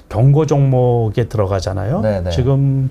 경고 0.08 0.46
종목에 0.46 1.28
들어가잖아요. 1.28 2.00
네네. 2.00 2.30
지금 2.30 2.90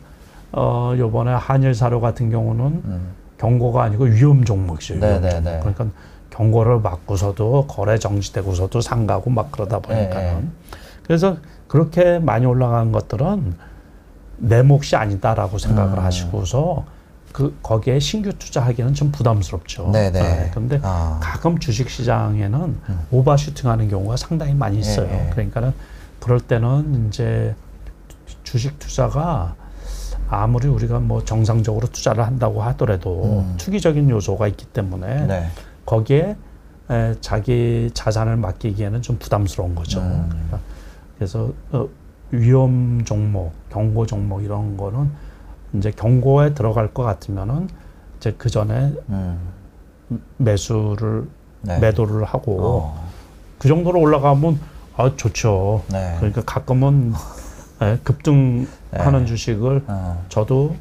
어 0.51 0.93
요번에 0.95 1.31
한일 1.31 1.73
사료 1.73 1.99
같은 1.99 2.29
경우는 2.29 2.63
음. 2.63 3.07
경고가 3.39 3.83
아니고 3.83 4.03
위험 4.05 4.45
종목이죠. 4.45 4.93
위험 4.95 5.21
네네네. 5.21 5.41
종목. 5.41 5.59
그러니까 5.61 5.87
경고를 6.29 6.79
맞고서도 6.81 7.65
거래 7.67 7.97
정지되고서도 7.97 8.81
상가고 8.81 9.31
막 9.31 9.51
그러다 9.51 9.79
보니까는 9.79 10.35
네, 10.35 10.41
네. 10.41 10.47
그래서 11.01 11.37
그렇게 11.67 12.19
많이 12.19 12.45
올라간 12.45 12.91
것들은 12.91 13.55
내 14.37 14.61
몫이 14.61 14.95
아니다라고 14.95 15.57
생각을 15.57 15.97
음. 15.97 16.03
하시고서 16.03 16.85
그 17.35 17.53
거기에 17.61 17.99
신규 17.99 18.31
투자하기는 18.31 18.93
좀 18.93 19.11
부담스럽죠. 19.11 19.91
네네. 19.91 20.51
근데 20.53 20.79
아. 20.83 21.19
가끔 21.21 21.59
주식 21.59 21.89
시장에는 21.89 22.77
오버슈팅하는 23.11 23.89
경우가 23.89 24.15
상당히 24.15 24.53
많이 24.53 24.79
있어요. 24.79 25.09
예, 25.09 25.25
예. 25.25 25.29
그러니까는 25.31 25.73
그럴 26.21 26.39
때는 26.39 27.09
이제 27.09 27.53
주식 28.43 28.79
투자가 28.79 29.53
아무리 30.29 30.69
우리가 30.69 30.99
뭐 31.01 31.25
정상적으로 31.25 31.87
투자를 31.87 32.25
한다고 32.25 32.63
하더라도 32.63 33.41
음. 33.41 33.55
투기적인 33.57 34.09
요소가 34.09 34.47
있기 34.47 34.67
때문에 34.67 35.25
네. 35.25 35.49
거기에 35.85 36.37
에, 36.89 37.15
자기 37.19 37.91
자산을 37.93 38.37
맡기기에는 38.37 39.01
좀 39.01 39.17
부담스러운 39.19 39.75
거죠. 39.75 39.99
음. 39.99 40.29
그러니까 40.29 40.59
그래서 41.17 41.51
어, 41.73 41.85
위험 42.31 43.03
종목, 43.03 43.51
경고 43.69 44.05
종목 44.05 44.41
이런 44.41 44.77
거는 44.77 45.24
이제 45.73 45.91
경고에 45.91 46.53
들어갈 46.53 46.93
것 46.93 47.03
같으면은 47.03 47.69
이제 48.17 48.33
그 48.37 48.49
전에 48.49 48.93
음. 49.09 49.39
매수를 50.37 51.27
네. 51.61 51.79
매도를 51.79 52.23
하고 52.23 52.57
어. 52.61 53.09
그 53.57 53.67
정도로 53.67 53.99
올라가면 53.99 54.59
아 54.97 55.15
좋죠. 55.15 55.83
네. 55.91 56.15
그러니까 56.17 56.41
가끔은 56.45 57.13
예, 57.81 57.99
급등하는 58.03 58.67
네. 58.91 59.25
주식을 59.25 59.83
어. 59.87 60.25
저도 60.29 60.75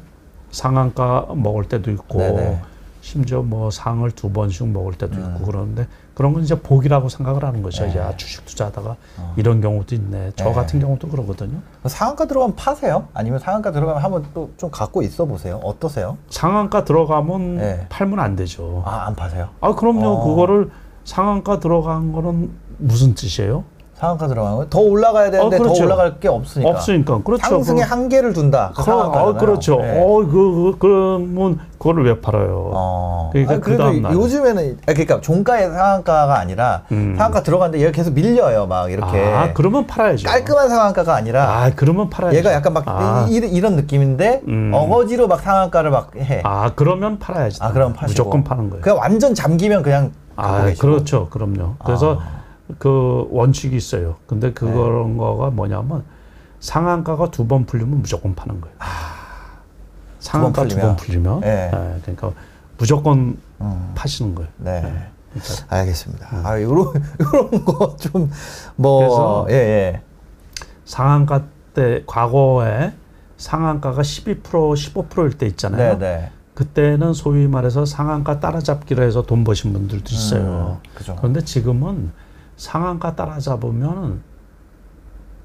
상한가 0.51 1.27
먹을 1.35 1.65
때도 1.67 1.91
있고 1.91 2.19
네네. 2.19 2.61
심지어 3.05 3.43
뭐 3.43 3.69
상을 3.69 4.09
두 4.11 4.31
번씩 4.31 4.67
먹을 4.69 4.93
때도 4.93 5.15
음. 5.17 5.35
있고 5.35 5.45
그러는데 5.45 5.85
그런 6.15 6.33
건 6.33 6.41
이제 6.41 6.59
복이라고 6.59 7.07
생각을 7.07 7.45
하는 7.45 7.61
거죠. 7.61 7.85
네. 7.85 7.95
야 7.99 8.17
주식 8.17 8.43
투자하다가 8.45 8.95
어. 9.19 9.33
이런 9.37 9.61
경우도 9.61 9.93
있네. 9.93 10.31
저 10.35 10.45
네. 10.45 10.53
같은 10.53 10.79
경우도 10.79 11.09
그러거든요. 11.09 11.59
상한가 11.85 12.25
들어가면 12.25 12.55
파세요? 12.55 13.07
아니면 13.13 13.37
상한가 13.37 13.71
들어가면 13.71 14.01
한번 14.03 14.25
또 14.33 14.49
좀 14.57 14.71
갖고 14.71 15.03
있어 15.03 15.25
보세요. 15.25 15.59
어떠세요? 15.63 16.17
상한가 16.31 16.83
들어가면 16.83 17.57
네. 17.57 17.85
팔면 17.89 18.19
안 18.19 18.35
되죠. 18.35 18.81
아, 18.87 19.05
안 19.05 19.15
파세요? 19.15 19.49
아 19.61 19.75
그럼요. 19.75 20.07
어. 20.07 20.23
그거를 20.27 20.71
상한가 21.03 21.59
들어간 21.59 22.11
거는 22.11 22.49
무슨 22.79 23.13
뜻이에요? 23.13 23.63
상한가 24.05 24.27
들어가면 24.27 24.69
더 24.69 24.79
올라가야 24.79 25.31
되는데 25.31 25.55
어, 25.55 25.59
그렇죠. 25.59 25.79
더 25.79 25.83
올라갈 25.85 26.19
게 26.19 26.27
없으니까. 26.27 26.69
없으니까 26.69 27.21
그렇죠. 27.23 27.43
상승의 27.43 27.83
그- 27.83 27.89
한계를 27.89 28.33
둔다. 28.33 28.71
그. 28.75 28.91
어, 28.91 29.33
그렇죠. 29.33 29.77
네. 29.77 29.99
어, 29.99 30.17
그, 30.17 30.27
그, 30.31 30.75
그러면 30.79 31.59
그거를 31.79 32.05
왜 32.05 32.21
팔아요? 32.21 32.71
어. 32.73 33.29
그러니까 33.33 33.55
그 33.59 33.75
그래도. 33.77 34.13
요즘에는 34.13 34.77
아, 34.87 34.93
그러니까 34.93 35.21
종가의 35.21 35.69
상한가가 35.71 36.37
아니라 36.39 36.83
음. 36.91 37.15
상한가 37.17 37.41
들어갔는데 37.43 37.81
얘가 37.83 37.91
계속 37.91 38.13
밀려요. 38.13 38.67
막 38.67 38.91
이렇게 38.91 39.23
아, 39.33 39.51
그러면 39.53 39.87
팔아야죠. 39.87 40.27
깔끔한 40.27 40.69
상한가가 40.69 41.15
아니라 41.15 41.43
아, 41.63 41.71
그러면 41.75 42.09
팔아야죠. 42.09 42.37
얘가 42.37 42.53
약간 42.53 42.73
막 42.73 42.83
아, 42.87 43.25
이, 43.29 43.59
런 43.59 43.75
느낌인데 43.75 44.41
음. 44.47 44.71
어거지로 44.73 45.27
막 45.27 45.41
상한가를 45.41 45.89
막 45.91 46.11
해. 46.15 46.41
아, 46.43 46.71
그러면 46.75 47.17
팔아야지. 47.19 47.59
아, 47.61 47.71
그럼 47.71 47.93
파시고. 47.93 48.07
무조건 48.07 48.43
파는 48.43 48.69
거예요. 48.69 48.81
그냥 48.81 48.97
완전 48.99 49.33
잠기면 49.33 49.81
그냥 49.83 50.11
아, 50.35 50.65
계시고. 50.65 50.87
그렇죠. 50.87 51.27
그럼요. 51.29 51.75
그래서 51.83 52.19
아. 52.21 52.44
그 52.79 53.27
원칙이 53.31 53.75
있어요. 53.75 54.15
근데 54.27 54.51
그런 54.53 55.13
네. 55.13 55.17
거가 55.17 55.49
뭐냐면 55.51 56.03
상한가가 56.59 57.29
두 57.31 57.47
번 57.47 57.65
풀리면 57.65 58.01
무조건 58.01 58.33
파는 58.35 58.59
거예요. 58.61 58.75
상한가 60.19 60.65
두. 60.67 60.77
번 60.77 60.95
풀리면 60.95 61.41
예. 61.43 61.69
예, 61.73 61.99
그러니까 62.01 62.31
무조건 62.77 63.37
음. 63.61 63.91
파시는 63.95 64.33
거예요. 64.35 64.49
네. 64.57 64.81
그러니까 65.33 65.65
알겠습니다. 65.75 66.27
아, 66.43 66.59
요런, 66.61 66.93
요런 67.21 67.65
거 67.65 67.95
좀, 67.97 68.31
뭐, 68.75 68.99
그래서- 68.99 69.47
예, 69.49 69.53
예. 69.55 70.01
상한가 70.85 71.43
때 71.73 72.03
과거에 72.07 72.93
상한가가 73.37 74.01
12% 74.01 74.41
15%일 74.43 75.37
때 75.37 75.45
있잖아요. 75.47 75.97
네, 75.97 75.99
네. 75.99 76.31
그때는 76.53 77.13
소위 77.13 77.47
말해서 77.47 77.85
상한가 77.85 78.39
따라잡기로 78.39 79.03
해서 79.03 79.23
돈 79.23 79.43
버신 79.43 79.73
분들도 79.73 80.05
있어요. 80.09 80.79
음, 80.81 80.89
그죠. 80.95 81.15
그런데 81.17 81.41
지금은 81.43 82.11
상한가 82.57 83.15
따라잡으면 83.15 84.21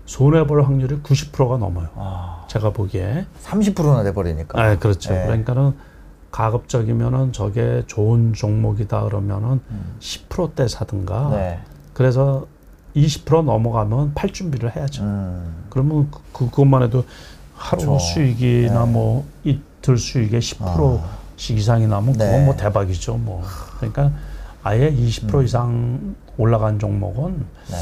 손해 0.07 0.47
볼 0.47 0.65
확률이 0.65 1.01
90%가 1.03 1.57
넘어요. 1.57 1.89
아, 1.95 2.45
제가 2.49 2.71
보기에. 2.71 3.27
30%나 3.43 4.03
돼버리니까. 4.03 4.61
아, 4.61 4.77
그렇죠. 4.77 5.13
네. 5.13 5.25
그러니까는 5.25 5.75
가급적이면은 6.33 7.33
저게 7.33 7.85
좋은 7.87 8.33
종목이다 8.33 9.05
그러면은 9.05 9.61
10%대 10.01 10.67
사든가. 10.69 11.29
음. 11.29 11.33
네. 11.33 11.61
그래서 11.93 12.47
20% 12.97 13.45
넘어가면 13.45 14.15
팔 14.15 14.33
준비를 14.33 14.75
해야죠. 14.75 15.03
음, 15.03 15.67
그러면 15.71 16.11
그, 16.33 16.47
그것만 16.51 16.83
해도 16.83 17.05
하루 17.55 17.83
그렇죠. 17.83 17.99
수익이나 17.99 18.85
네. 18.85 18.91
뭐 18.91 19.27
이틀 19.45 19.97
수익의 19.97 20.41
10%씩 20.41 21.59
이상이 21.59 21.87
나면 21.87 22.15
네. 22.15 22.27
그건 22.27 22.45
뭐 22.47 22.57
대박이죠. 22.57 23.17
뭐 23.17 23.43
그러니까 23.77 24.11
아예 24.63 24.91
20% 24.91 25.35
음. 25.35 25.45
이상 25.45 26.15
올라간 26.41 26.79
종목은 26.79 27.47
네. 27.69 27.77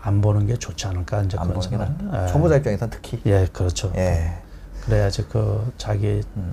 안 0.00 0.20
보는 0.20 0.46
게 0.46 0.56
좋지 0.56 0.86
않을까 0.88 1.22
이제 1.22 1.38
안 1.38 1.46
그런 1.48 1.60
보는 1.60 1.78
게 1.78 1.84
생각. 1.84 2.24
예. 2.24 2.26
초보자 2.26 2.56
입장에선 2.56 2.90
특히. 2.90 3.20
예, 3.26 3.46
그렇죠. 3.52 3.92
예. 3.96 4.38
그래야지 4.84 5.26
그 5.28 5.72
자기 5.78 6.22
음, 6.36 6.52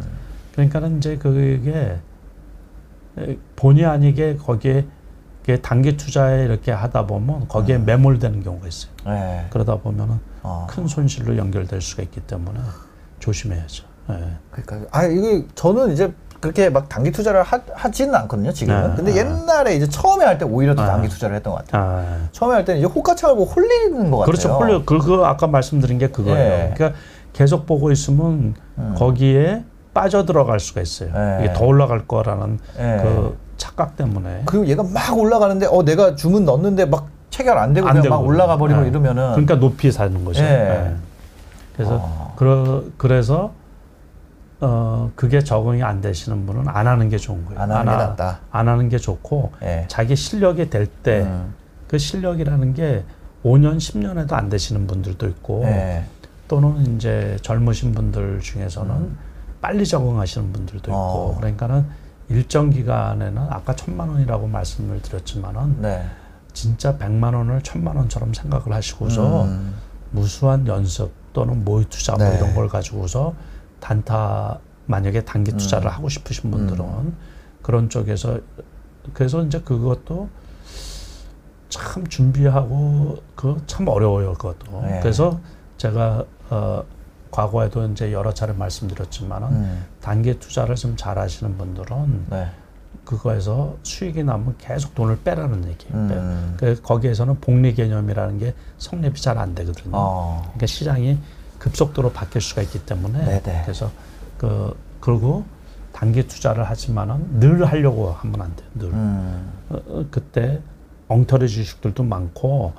그러니까는 0.51 0.97
이제 0.97 1.17
그게 1.17 1.97
에, 3.17 3.37
본의 3.55 3.85
아니게 3.85 4.35
거기에 4.35 4.85
이게 5.43 5.59
단기 5.61 5.97
투자에 5.97 6.43
이렇게 6.43 6.71
하다 6.71 7.07
보면 7.07 7.47
거기에 7.47 7.77
음. 7.77 7.85
매몰되는 7.85 8.43
경우가 8.43 8.67
있어요. 8.67 8.91
예. 9.07 9.47
그러다 9.49 9.77
보면은 9.77 10.19
어. 10.43 10.67
큰 10.69 10.87
손실로 10.87 11.35
연결될 11.37 11.81
수가 11.81 12.03
있기 12.03 12.21
때문에 12.21 12.59
조심해야죠. 13.17 13.83
예. 14.11 14.37
그러니까 14.51 14.87
아 14.95 15.05
이거 15.05 15.43
저는 15.55 15.91
이제 15.91 16.13
그렇게 16.39 16.69
막 16.69 16.87
단기 16.87 17.11
투자를 17.11 17.43
하, 17.43 17.59
하지는 17.73 18.15
않거든요 18.15 18.51
지금은. 18.53 18.89
네, 18.91 18.95
근데 18.95 19.11
네. 19.13 19.19
옛날에 19.19 19.75
이제 19.75 19.87
처음에 19.89 20.23
할 20.25 20.37
때 20.37 20.45
오히려 20.45 20.73
더 20.73 20.83
네. 20.83 20.87
단기 20.87 21.09
투자를 21.09 21.35
했던 21.35 21.53
것 21.53 21.65
같아요. 21.65 21.83
아, 21.99 22.17
처음에 22.31 22.53
할 22.55 22.65
때는 22.65 22.79
이제 22.79 22.87
호가창을 22.87 23.35
보고 23.35 23.51
홀리는 23.51 24.09
것 24.09 24.19
같아요. 24.19 24.25
그렇죠. 24.25 24.49
홀려 24.53 24.83
그, 24.85 24.99
그 24.99 25.25
아까 25.25 25.47
말씀드린 25.47 25.97
게 25.97 26.07
그거예요. 26.07 26.37
예. 26.39 26.73
그러니까 26.75 26.97
계속 27.33 27.65
보고 27.65 27.91
있으면 27.91 28.53
음. 28.77 28.95
거기에 28.97 29.63
빠져 29.93 30.25
들어갈 30.25 30.61
수가 30.61 30.79
있어요. 30.81 31.09
예. 31.13 31.43
이게 31.43 31.53
더 31.53 31.65
올라갈 31.65 32.07
거라는 32.07 32.59
예. 32.79 32.99
그 33.01 33.37
착각 33.57 33.97
때문에. 33.97 34.43
그리고 34.45 34.65
얘가 34.67 34.83
막 34.83 35.17
올라가는데 35.17 35.65
어 35.69 35.83
내가 35.83 36.15
주문 36.15 36.45
넣었는데 36.45 36.85
막 36.85 37.07
체결 37.29 37.57
안 37.57 37.73
되고 37.73 37.85
안 37.85 37.93
그냥 37.95 38.03
되고 38.03 38.15
막 38.15 38.25
올라가 38.25 38.55
버리고 38.57 38.83
예. 38.85 38.87
이러면은 38.87 39.31
그러니까 39.31 39.55
높이 39.55 39.91
사는 39.91 40.23
거죠. 40.23 40.41
예. 40.41 40.47
예. 40.47 40.95
그래서 41.75 41.95
어. 42.01 42.33
그러, 42.37 42.83
그래서 42.97 43.51
어 44.61 45.11
그게 45.15 45.41
적응이 45.41 45.83
안 45.83 46.01
되시는 46.01 46.45
분은 46.45 46.67
안 46.67 46.85
하는 46.87 47.09
게 47.09 47.17
좋은 47.17 47.45
거예요. 47.45 47.61
안 47.61 47.71
하는 47.71 47.85
게 47.85 47.91
하- 47.91 47.97
낫다. 47.97 48.39
안 48.51 48.67
하는 48.67 48.89
게 48.89 48.97
좋고 48.97 49.53
예. 49.63 49.85
자기 49.87 50.15
실력이 50.15 50.69
될 50.69 50.85
때그 50.87 51.23
음. 51.25 51.97
실력이라는 51.97 52.73
게 52.73 53.05
5년, 53.43 53.77
10년에도 53.77 54.33
안 54.33 54.49
되시는 54.49 54.85
분들도 54.85 55.27
있고 55.29 55.63
예. 55.65 56.03
또는 56.49 56.95
이제 56.95 57.37
젊으신 57.41 57.93
분들 57.93 58.41
중에서는 58.41 58.95
음. 58.95 59.17
빨리 59.61 59.85
적응하시는 59.85 60.51
분들도 60.51 60.91
있고 60.91 60.97
어. 60.97 61.35
그러니까는 61.37 61.85
일정 62.27 62.69
기간에는 62.69 63.37
아까 63.49 63.75
천만 63.75 64.09
원이라고 64.09 64.47
말씀을 64.47 65.01
드렸지만은 65.01 65.81
네. 65.81 66.05
진짜 66.53 66.97
백만 66.97 67.33
원을 67.33 67.61
천만 67.61 67.95
원처럼 67.95 68.33
생각을 68.33 68.73
하시고서 68.73 69.43
음. 69.45 69.73
무수한 70.11 70.67
연습 70.67 71.11
또는 71.33 71.63
모의 71.63 71.85
투자 71.89 72.15
뭐 72.15 72.27
네. 72.27 72.37
이런 72.37 72.53
걸 72.55 72.67
가지고서 72.67 73.33
단타 73.79 74.59
만약에 74.85 75.23
단기 75.25 75.51
투자를 75.51 75.87
음. 75.87 75.93
하고 75.93 76.09
싶으신 76.09 76.51
분들은 76.51 77.13
그런 77.61 77.89
쪽에서 77.89 78.39
그래서 79.13 79.43
이제 79.43 79.59
그것도 79.61 80.29
참 81.69 82.05
준비하고 82.07 83.17
그 83.35 83.57
참 83.67 83.87
어려워요 83.87 84.33
그것도 84.33 84.81
네. 84.81 84.99
그래서 85.01 85.39
제가 85.77 86.25
어 86.49 86.83
과거에도 87.31 87.85
이제 87.87 88.11
여러 88.11 88.33
차례 88.33 88.53
말씀드렸지만은 88.53 89.47
음. 89.49 89.85
단기 90.01 90.39
투자를 90.39 90.75
좀 90.75 90.95
잘하시는 90.97 91.57
분들은 91.57 92.25
네. 92.31 92.47
그거에서 93.05 93.77
수익이 93.83 94.23
나면 94.23 94.55
계속 94.57 94.95
돈을 94.95 95.19
빼라는 95.23 95.67
얘기예요. 95.67 95.95
음. 95.95 96.53
그 96.57 96.79
거기에서는 96.81 97.39
복리 97.39 97.73
개념이라는 97.75 98.39
게 98.39 98.55
성립이 98.79 99.21
잘 99.21 99.37
안 99.37 99.53
되거든요. 99.55 99.91
어. 99.93 100.41
그러니까 100.43 100.65
시장이 100.65 101.17
급속도로 101.59 102.11
바뀔 102.11 102.41
수가 102.41 102.61
있기 102.63 102.85
때문에 102.85 103.19
네네. 103.23 103.61
그래서 103.63 103.91
그 104.37 104.75
그리고 104.99 105.43
단기 105.91 106.27
투자를 106.27 106.63
하지만은 106.63 107.39
늘 107.39 107.65
하려고 107.65 108.11
하면 108.11 108.41
안 108.41 108.55
돼요. 108.55 108.67
늘 108.75 108.89
음. 108.89 109.51
어, 109.69 109.77
어, 109.87 110.05
그때 110.11 110.61
엉터리 111.07 111.47
주식들도 111.49 112.03
많고 112.03 112.73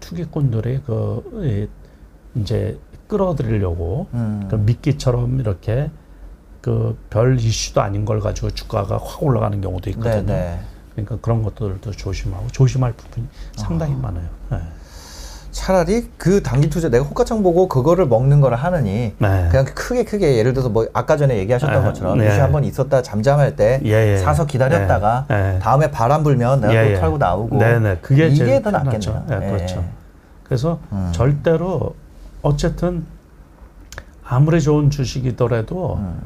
투기꾼들이 0.00 0.82
그 0.86 1.68
이, 2.36 2.40
이제 2.40 2.78
끌어들이려고 3.06 4.08
음. 4.14 4.46
그 4.50 4.56
미끼처럼 4.56 5.40
이렇게 5.40 5.90
그 6.60 6.96
별 7.10 7.38
이슈도 7.38 7.80
아닌 7.80 8.04
걸 8.04 8.20
가지고 8.20 8.50
주가가 8.50 8.98
확 8.98 9.22
올라가는 9.22 9.60
경우도 9.60 9.90
있거든요. 9.90 10.26
네네. 10.26 10.60
그러니까 10.92 11.16
그런 11.20 11.42
것들도 11.42 11.92
조심하고 11.92 12.48
조심할 12.48 12.92
부분이 12.92 13.26
상당히 13.56 13.94
아. 13.94 13.96
많아요. 13.98 14.28
네. 14.50 14.58
차라리 15.50 16.10
그 16.16 16.42
단기 16.42 16.68
투자 16.70 16.88
내가 16.88 17.04
호가창 17.04 17.42
보고 17.42 17.68
그거를 17.68 18.06
먹는 18.06 18.40
거를 18.40 18.56
하느니 18.56 19.14
네. 19.18 19.48
그냥 19.50 19.64
크게 19.64 20.04
크게 20.04 20.36
예를 20.36 20.52
들어서 20.52 20.68
뭐 20.68 20.86
아까 20.92 21.16
전에 21.16 21.36
얘기하셨던 21.38 21.82
아, 21.82 21.84
것처럼 21.86 22.18
네. 22.18 22.28
이슈 22.28 22.40
한번 22.40 22.64
있었다 22.64 23.02
잠잠할 23.02 23.56
때 23.56 23.80
예, 23.84 24.12
예. 24.12 24.16
사서 24.18 24.46
기다렸다가 24.46 25.26
예, 25.30 25.54
예. 25.54 25.58
다음에 25.58 25.90
바람 25.90 26.22
불면 26.22 26.60
내가 26.60 26.74
예, 26.74 26.84
또 26.84 26.90
예. 26.92 27.00
털고 27.00 27.18
나오고 27.18 27.58
네네. 27.58 27.98
그게 28.02 28.28
이게 28.28 28.62
더. 28.62 28.70
낫겠네요. 28.70 29.24
예, 29.30 29.36
그렇죠. 29.50 29.78
예. 29.78 29.84
그래서 30.44 30.78
음. 30.92 31.10
절대로 31.12 31.94
어쨌든 32.42 33.04
아무리 34.24 34.60
좋은 34.60 34.90
주식이더라도 34.90 35.96
음. 35.96 36.20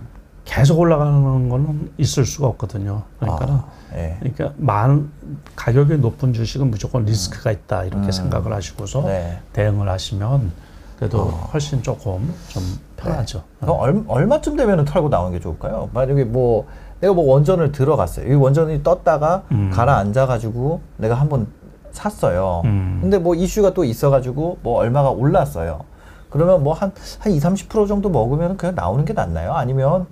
계속 0.44 0.80
올라가는 0.80 1.48
거는 1.48 1.92
있을 1.98 2.26
수가 2.26 2.48
없거든요. 2.48 3.02
그러니까는 3.20 3.54
아, 3.54 3.64
예. 3.94 4.16
그러니까 4.20 4.52
많은 4.56 5.10
가격이 5.56 5.98
높은 5.98 6.32
주식은 6.32 6.70
무조건 6.70 7.04
리스크가 7.04 7.50
있다 7.50 7.84
이렇게 7.84 8.06
음. 8.06 8.12
생각을 8.12 8.52
하시고서 8.52 9.02
네. 9.02 9.40
대응을 9.52 9.88
하시면 9.88 10.52
그래도 10.98 11.22
어. 11.22 11.50
훨씬 11.52 11.82
조금 11.82 12.32
좀 12.48 12.62
편하죠. 12.96 13.42
그럼 13.60 13.76
얼, 13.78 14.04
얼마쯤 14.06 14.56
되면 14.56 14.84
털고 14.84 15.08
나오는 15.08 15.32
게 15.32 15.40
좋을까요? 15.40 15.90
만약에 15.92 16.24
뭐 16.24 16.66
내가 17.00 17.12
뭐 17.12 17.24
원전을 17.32 17.72
들어갔어요. 17.72 18.32
이 18.32 18.34
원전이 18.34 18.82
떴다가 18.82 19.42
음. 19.50 19.70
가라앉아가지고 19.72 20.80
내가 20.98 21.16
한번 21.16 21.48
샀어요. 21.90 22.62
음. 22.64 22.98
근데 23.02 23.18
뭐 23.18 23.34
이슈가 23.34 23.74
또 23.74 23.84
있어가지고 23.84 24.58
뭐 24.62 24.78
얼마가 24.78 25.10
올랐어요. 25.10 25.84
그러면 26.30 26.62
뭐 26.62 26.72
한, 26.72 26.92
한 27.18 27.32
20, 27.32 27.68
30% 27.68 27.88
정도 27.88 28.08
먹으면 28.08 28.56
그냥 28.56 28.74
나오는 28.74 29.04
게 29.04 29.12
낫나요? 29.12 29.52
아니면 29.52 30.06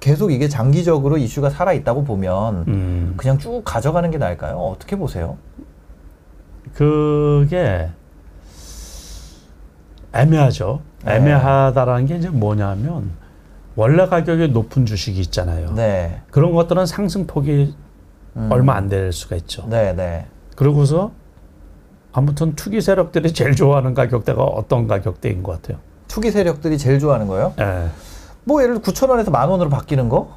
계속 0.00 0.32
이게 0.32 0.48
장기적으로 0.48 1.18
이슈가 1.18 1.50
살아 1.50 1.72
있다고 1.74 2.04
보면 2.04 2.64
음. 2.68 3.14
그냥 3.16 3.38
쭉 3.38 3.62
가져가는 3.64 4.10
게 4.10 4.18
나을까요? 4.18 4.56
어떻게 4.56 4.96
보세요? 4.96 5.36
그게 6.74 7.88
애매하죠. 10.12 10.80
네. 11.04 11.16
애매하다라는 11.16 12.06
게 12.06 12.16
이제 12.16 12.28
뭐냐면 12.30 13.12
원래 13.76 14.06
가격이 14.06 14.48
높은 14.48 14.86
주식이 14.86 15.20
있잖아요. 15.20 15.72
네. 15.74 16.20
그런 16.30 16.52
것들은 16.52 16.86
상승폭이 16.86 17.74
음. 18.36 18.48
얼마 18.50 18.74
안 18.74 18.88
될 18.88 19.12
수가 19.12 19.36
있죠. 19.36 19.66
네, 19.68 19.92
네. 19.94 20.26
그러고서 20.56 21.12
아무튼 22.12 22.54
투기 22.56 22.80
세력들이 22.80 23.32
제일 23.32 23.54
좋아하는 23.54 23.94
가격대가 23.94 24.42
어떤 24.42 24.86
가격대인 24.88 25.42
것 25.42 25.60
같아요. 25.62 25.78
투기 26.08 26.30
세력들이 26.30 26.76
제일 26.76 26.98
좋아하는 26.98 27.28
거예요? 27.28 27.54
예. 27.60 27.86
뭐 28.44 28.62
예를 28.62 28.80
들어 28.80 28.92
9천 28.92 29.08
원에서 29.10 29.30
만 29.30 29.48
원으로 29.48 29.70
바뀌는 29.70 30.08
거? 30.08 30.28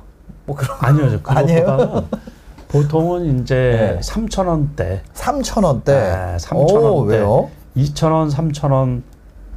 뭐 0.46 0.56
그런 0.56 0.78
아니요, 0.82 1.20
아니에요? 1.26 1.66
그것보다는 1.66 2.08
보통은 2.70 3.40
이제 3.42 3.96
네. 3.96 4.00
3천 4.02 4.48
원대, 4.48 5.04
3천 5.14 5.64
원대. 5.64 5.94
네, 5.94 6.38
3천 6.38 6.56
오, 6.74 6.96
원대. 7.00 7.18
왜요? 7.18 7.50
2천 7.78 8.12
원, 8.12 8.30
3천 8.30 8.72
원, 8.72 9.04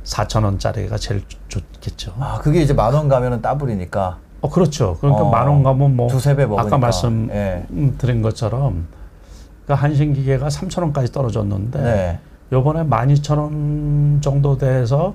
4천 0.04 0.44
원짜리가 0.44 0.98
제일 0.98 1.22
좋- 1.28 1.38
좋겠죠. 1.48 2.12
아, 2.20 2.38
그게 2.42 2.61
이제 2.62 2.72
만 2.74 2.94
원 2.94 3.09
가면은 3.09 3.40
따블이니까 3.42 4.18
어, 4.42 4.50
그렇죠. 4.50 4.96
그러니까 5.00 5.24
어, 5.24 5.30
만원 5.30 5.62
가면 5.62 5.96
뭐 5.96 6.09
두세 6.09 6.37
배 6.37 6.44
먹으니까. 6.44 6.66
아까 6.66 6.78
말씀 6.78 7.28
예. 7.32 7.64
음, 7.70 7.96
드린 7.98 8.20
것처럼 8.22 8.87
그러니까 9.64 9.82
한신 9.82 10.12
기계가 10.12 10.48
3천 10.48 10.82
원까지 10.82 11.11
떨어졌는데 11.11 11.82
네. 11.82 12.18
요번에 12.52 12.85
12,000원 12.85 14.22
정도 14.22 14.56
돼서 14.59 15.14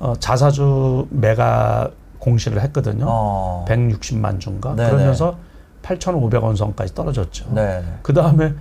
어, 0.00 0.14
자사주 0.18 1.06
매가 1.10 1.90
공시를 2.22 2.60
했거든요. 2.62 3.04
어. 3.08 3.64
160만 3.68 4.38
주인가 4.38 4.76
네네. 4.76 4.90
그러면서 4.90 5.38
8,500원 5.82 6.56
선까지 6.56 6.94
떨어졌죠. 6.94 7.52
네. 7.52 7.82
그 8.02 8.12
다음에 8.12 8.54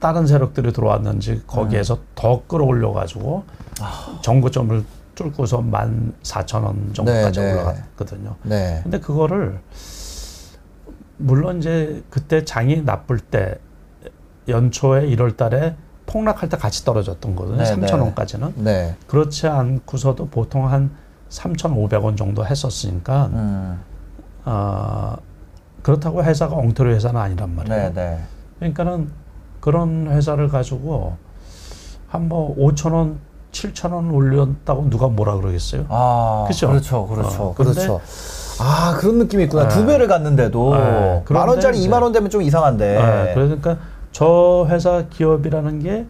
다른 0.00 0.26
세력들이 0.26 0.72
들어왔는지 0.72 1.42
거기에서 1.46 1.98
더 2.14 2.42
끌어올려 2.46 2.92
가지고 2.92 3.44
정고점을 4.22 4.84
뚫고서 5.14 5.58
14,000원 5.60 6.94
정도까지 6.94 7.40
네, 7.40 7.46
네. 7.46 7.52
올라갔거든요. 7.52 8.36
네. 8.42 8.80
근데 8.82 9.00
그거를 9.00 9.60
물론 11.18 11.58
이제 11.58 12.02
그때 12.08 12.44
장이 12.44 12.82
나쁠 12.82 13.20
때 13.20 13.58
연초에 14.48 15.06
1월 15.10 15.36
달에 15.36 15.76
폭락할 16.06 16.48
때 16.48 16.56
같이 16.56 16.84
떨어졌던 16.84 17.36
거거든요. 17.36 17.62
네, 17.62 17.74
3,000원까지는. 17.74 18.54
네. 18.56 18.96
그렇지 19.06 19.46
않고서도 19.46 20.28
보통 20.28 20.70
한 20.70 20.90
3,500원 21.34 22.16
정도 22.16 22.46
했었으니까 22.46 23.26
음. 23.32 23.80
아 24.44 25.16
그렇다고 25.82 26.22
회사가 26.22 26.56
엉터리 26.56 26.94
회사는 26.94 27.20
아니란 27.20 27.54
말이에요. 27.56 27.76
네, 27.78 27.92
네. 27.92 28.18
그러니까는 28.58 29.10
그런 29.60 30.06
회사를 30.10 30.48
가지고 30.48 31.16
한 32.08 32.28
뭐 32.28 32.54
5천 32.56 32.92
원, 32.92 33.18
7천 33.50 33.92
원 33.92 34.10
올렸다고 34.10 34.88
누가 34.88 35.08
뭐라 35.08 35.34
그러겠어요? 35.36 35.84
아, 35.88 36.44
그죠? 36.46 36.68
그렇죠, 36.68 37.06
그렇죠, 37.08 37.42
어, 37.42 37.54
그렇죠. 37.54 38.00
아, 38.60 38.96
그런 38.98 39.18
느낌이 39.18 39.44
있구나. 39.44 39.66
네. 39.68 39.74
두 39.74 39.84
배를 39.84 40.06
갔는데도 40.06 40.74
네, 40.76 41.22
그런데 41.24 41.32
만 41.34 41.48
원짜리 41.48 41.78
이제- 41.78 41.88
2만 41.88 42.02
원 42.02 42.12
되면 42.12 42.30
좀 42.30 42.40
이상한데. 42.42 42.98
아, 42.98 43.34
그러니까 43.34 43.76
저 44.12 44.64
회사 44.70 45.02
기업이라는 45.10 45.82
게 45.82 46.06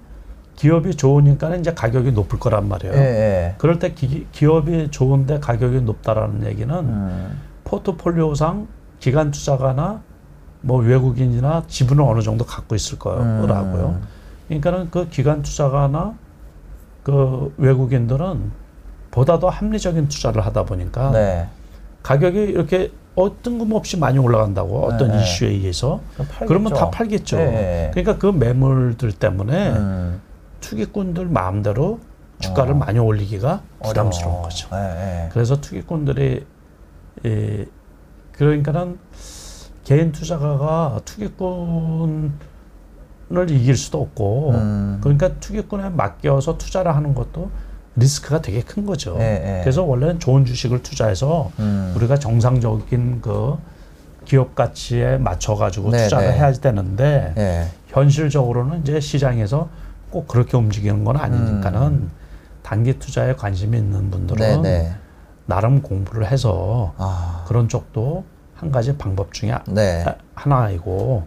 기업이 0.56 0.94
좋으니까는 0.94 1.60
이제 1.60 1.74
가격이 1.74 2.12
높을 2.12 2.38
거란 2.38 2.68
말이에요. 2.68 2.94
예, 2.94 2.98
예. 2.98 3.54
그럴 3.58 3.78
때 3.78 3.92
기, 3.92 4.26
기업이 4.32 4.90
좋은데 4.90 5.40
가격이 5.40 5.80
높다라는 5.80 6.46
얘기는 6.46 6.74
음. 6.74 7.40
포트폴리오상 7.64 8.68
기관 9.00 9.30
투자가나 9.30 10.00
뭐 10.60 10.80
외국인이나 10.80 11.64
지분을 11.66 12.02
어느 12.04 12.22
정도 12.22 12.44
갖고 12.44 12.74
있을 12.74 12.98
거라고요. 12.98 14.00
음. 14.00 14.02
그러니까는 14.48 14.90
그 14.90 15.08
기관 15.08 15.42
투자가나 15.42 16.14
그 17.02 17.52
외국인들은 17.58 18.52
보다 19.10 19.38
더 19.38 19.48
합리적인 19.48 20.08
투자를 20.08 20.44
하다 20.46 20.64
보니까 20.64 21.10
네. 21.12 21.48
가격이 22.02 22.38
이렇게 22.38 22.90
어, 23.14 23.30
뜬금없이 23.42 23.98
많이 23.98 24.18
올라간다고 24.18 24.86
어떤 24.86 25.08
네, 25.08 25.16
네. 25.16 25.22
이슈에 25.22 25.48
의해서. 25.48 26.00
그러면 26.46 26.72
다 26.72 26.90
팔겠죠. 26.90 27.36
네. 27.36 27.90
그러니까 27.92 28.18
그 28.18 28.26
매물들 28.26 29.12
때문에 29.12 29.70
음. 29.70 30.20
투기꾼들 30.64 31.26
마음대로 31.26 32.00
주가를 32.38 32.72
어. 32.72 32.76
많이 32.76 32.98
올리기가 32.98 33.60
부담스러운 33.82 34.32
어려워. 34.32 34.48
거죠. 34.48 34.68
예, 34.72 34.78
예. 34.78 35.28
그래서 35.30 35.60
투기꾼들이 35.60 36.46
이 37.24 37.64
그러니까는 38.32 38.98
개인 39.84 40.10
투자가가 40.10 41.02
투기꾼을 41.04 42.30
이길 43.50 43.76
수도 43.76 44.00
없고 44.00 44.50
음. 44.52 44.98
그러니까 45.02 45.34
투기꾼에 45.34 45.90
맡겨서 45.90 46.56
투자를 46.56 46.96
하는 46.96 47.14
것도 47.14 47.50
리스크가 47.96 48.40
되게 48.40 48.62
큰 48.62 48.86
거죠. 48.86 49.16
예, 49.20 49.58
예. 49.58 49.60
그래서 49.62 49.84
원래는 49.84 50.18
좋은 50.18 50.46
주식을 50.46 50.82
투자해서 50.82 51.50
음. 51.58 51.92
우리가 51.94 52.18
정상적인 52.18 53.20
그 53.20 53.56
기업 54.24 54.54
가치에 54.54 55.18
맞춰 55.18 55.54
가지고 55.54 55.90
네, 55.90 56.04
투자를 56.04 56.28
네. 56.28 56.38
해야 56.38 56.52
되는데 56.52 57.34
예. 57.36 57.68
현실적으로는 57.88 58.80
이제 58.80 58.98
시장에서 58.98 59.68
꼭 60.14 60.28
그렇게 60.28 60.56
움직이는 60.56 61.02
건 61.02 61.16
아니니까는 61.16 62.08
단기 62.62 62.96
투자에 63.00 63.34
관심이 63.34 63.76
있는 63.76 64.04
네, 64.04 64.10
분들은 64.10 64.62
네. 64.62 64.94
나름 65.46 65.82
공부를 65.82 66.30
해서 66.30 66.94
아. 66.98 67.42
그런 67.48 67.68
쪽도 67.68 68.24
한 68.54 68.70
가지 68.70 68.96
방법 68.96 69.32
중에 69.32 69.50
하- 69.50 69.60
네. 69.66 70.04
하나이고 70.36 71.26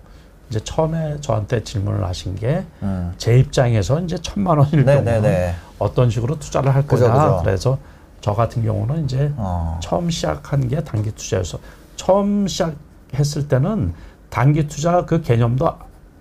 이제 0.49 0.61
처음에 0.61 1.17
저한테 1.19 1.65
질문을 1.65 2.05
하신 2.05 2.35
게제 2.35 2.65
음. 2.83 3.13
입장에서 3.27 3.99
이제 3.99 4.17
천만 4.21 4.57
원일 4.57 4.85
네, 4.85 5.01
네, 5.01 5.19
네. 5.19 5.53
어떤 5.79 6.09
식으로 6.09 6.39
투자를 6.39 6.73
할 6.73 6.87
그죠, 6.87 7.07
거냐 7.11 7.13
그죠. 7.31 7.41
그래서 7.43 7.77
저 8.21 8.33
같은 8.33 8.63
경우는 8.63 9.03
이제 9.03 9.33
어. 9.35 9.77
처음 9.83 10.09
시작한 10.09 10.65
게 10.69 10.81
단기 10.81 11.11
투자여서 11.11 11.59
처음 11.97 12.47
시작했을 12.47 13.49
때는 13.49 13.93
단기 14.29 14.65
투자 14.65 15.03
그 15.05 15.21
개념도 15.21 15.69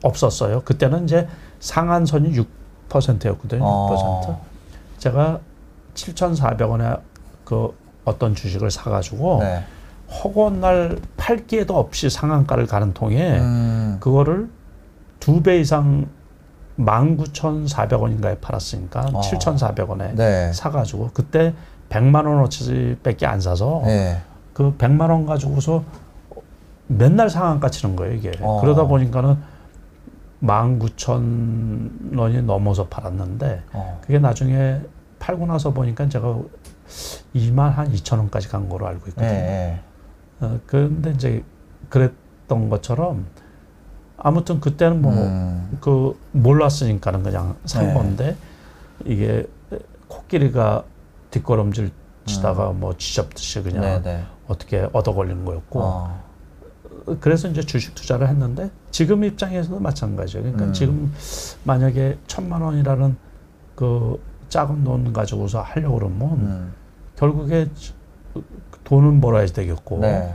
없었어요. 0.02 0.62
그때는 0.62 1.05
이제 1.05 1.29
상한선이 1.61 2.33
6% 2.33 2.46
였거든요. 3.29 3.62
6%. 3.62 3.64
어. 3.64 4.40
제가 4.99 5.40
7,400원에 5.94 7.01
그 7.44 7.77
어떤 8.05 8.35
주식을 8.35 8.70
사가지고 8.70 9.38
네. 9.40 9.64
허구한 10.22 10.61
날 10.61 10.99
팔기에도 11.16 11.77
없이 11.77 12.09
상한가를 12.11 12.66
가는 12.66 12.92
통에 12.94 13.38
음. 13.38 13.96
그거를 14.01 14.49
두 15.20 15.42
배 15.42 15.59
이상 15.59 16.07
19,400원인가에 16.79 18.40
팔았으니까 18.40 19.07
어. 19.12 19.20
7,400원에 19.20 20.14
네. 20.14 20.53
사가지고 20.53 21.11
그때 21.14 21.55
100만 21.88 22.27
원어치밖에 22.27 23.27
안 23.27 23.40
사서 23.40 23.83
네. 23.85 24.20
그 24.53 24.75
100만 24.77 25.11
원 25.11 25.27
가지고서 25.27 25.83
맨날 26.88 27.29
상한가 27.31 27.68
치는 27.70 27.96
거예요 27.96 28.14
이게 28.14 28.33
어. 28.40 28.61
그러다 28.61 28.85
보니까는 28.85 29.37
19,000원이 30.47 32.45
넘어서 32.45 32.87
팔았는데 32.87 33.63
어. 33.73 34.01
그게 34.03 34.19
나중에 34.19 34.81
팔고 35.19 35.47
나서 35.47 35.73
보니까 35.73 36.09
제가 36.09 36.39
2만 37.35 37.71
한 37.71 37.93
2천 37.93 38.19
원까지 38.19 38.49
간 38.49 38.69
거로 38.69 38.87
알고 38.87 39.03
예, 39.07 39.09
있거든요. 39.11 39.31
예. 39.31 39.81
어, 40.41 40.61
그런데 40.67 41.11
이제 41.13 41.45
그랬던 41.89 42.69
것처럼 42.69 43.27
아무튼 44.17 44.61
그때는 44.61 45.03
뭐 45.03 45.13
음. 45.13 45.79
그 45.81 46.19
몰랐으니까는 46.33 47.23
그냥 47.23 47.57
산 47.65 47.89
네. 47.89 47.95
건데 47.95 48.37
이게 49.05 49.47
코끼리가 50.09 50.85
뒷걸음질 51.31 51.91
치다가 52.25 52.73
뭐 52.73 52.97
쥐잡듯이 52.97 53.63
그냥 53.63 53.83
네, 53.83 54.03
네. 54.03 54.25
어떻게 54.49 54.89
얻어 54.93 55.15
걸리는 55.15 55.45
거였고 55.45 55.81
어. 55.83 56.25
그래서 57.21 57.49
이제 57.49 57.63
주식 57.63 57.95
투자를 57.95 58.29
했는데 58.29 58.71
지금 58.97 59.25
입장에서도 59.25 59.79
마찬가지예요. 59.79 60.43
그러니까 60.43 60.65
음. 60.65 60.73
지금 60.73 61.13
만약에 61.65 62.17
천만 62.27 62.63
원이라는 62.63 63.15
그 63.75 64.19
작은 64.49 64.85
돈 64.85 65.13
가지고서 65.13 65.61
하려고 65.61 65.99
그러면 65.99 66.31
음. 66.39 66.73
결국에 67.15 67.69
돈은 68.85 69.21
벌어야 69.21 69.45
되겠고 69.45 69.99
네. 69.99 70.33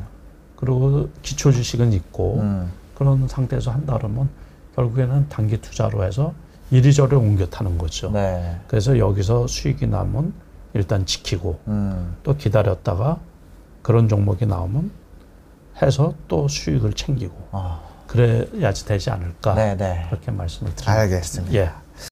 그리고 0.58 1.10
기초 1.24 1.52
주식은 1.52 1.92
있고 1.94 2.36
음. 2.42 2.72
그런 2.94 3.28
상태에서 3.28 3.72
한다 3.72 3.98
그러면 3.98 4.30
결국에는 4.76 5.28
단기 5.28 5.60
투자로 5.60 6.04
해서 6.04 6.36
이리저리 6.70 7.16
옮겨 7.16 7.48
타는 7.48 7.80
거죠. 7.80 8.12
네. 8.12 8.60
그래서 8.68 9.00
여기서 9.00 9.48
수익이 9.48 9.88
나면 9.88 10.34
일단 10.76 11.08
지키고 11.08 11.58
음. 11.68 12.16
또 12.22 12.38
기다렸다가 12.38 13.18
그런 13.82 14.08
종목이 14.08 14.46
나오면 14.46 14.92
해서 15.82 16.14
또 16.28 16.48
수익을 16.48 16.94
챙기고 16.94 17.34
아. 17.54 17.91
그래야지 18.12 18.86
되지 18.86 19.10
않을까 19.10 19.54
네, 19.56 19.76
네. 19.78 20.06
그렇게 20.10 20.32
말씀을 20.32 20.76
드립니다. 20.76 20.92
알겠습니다. 20.92 21.54
예. 21.56 21.72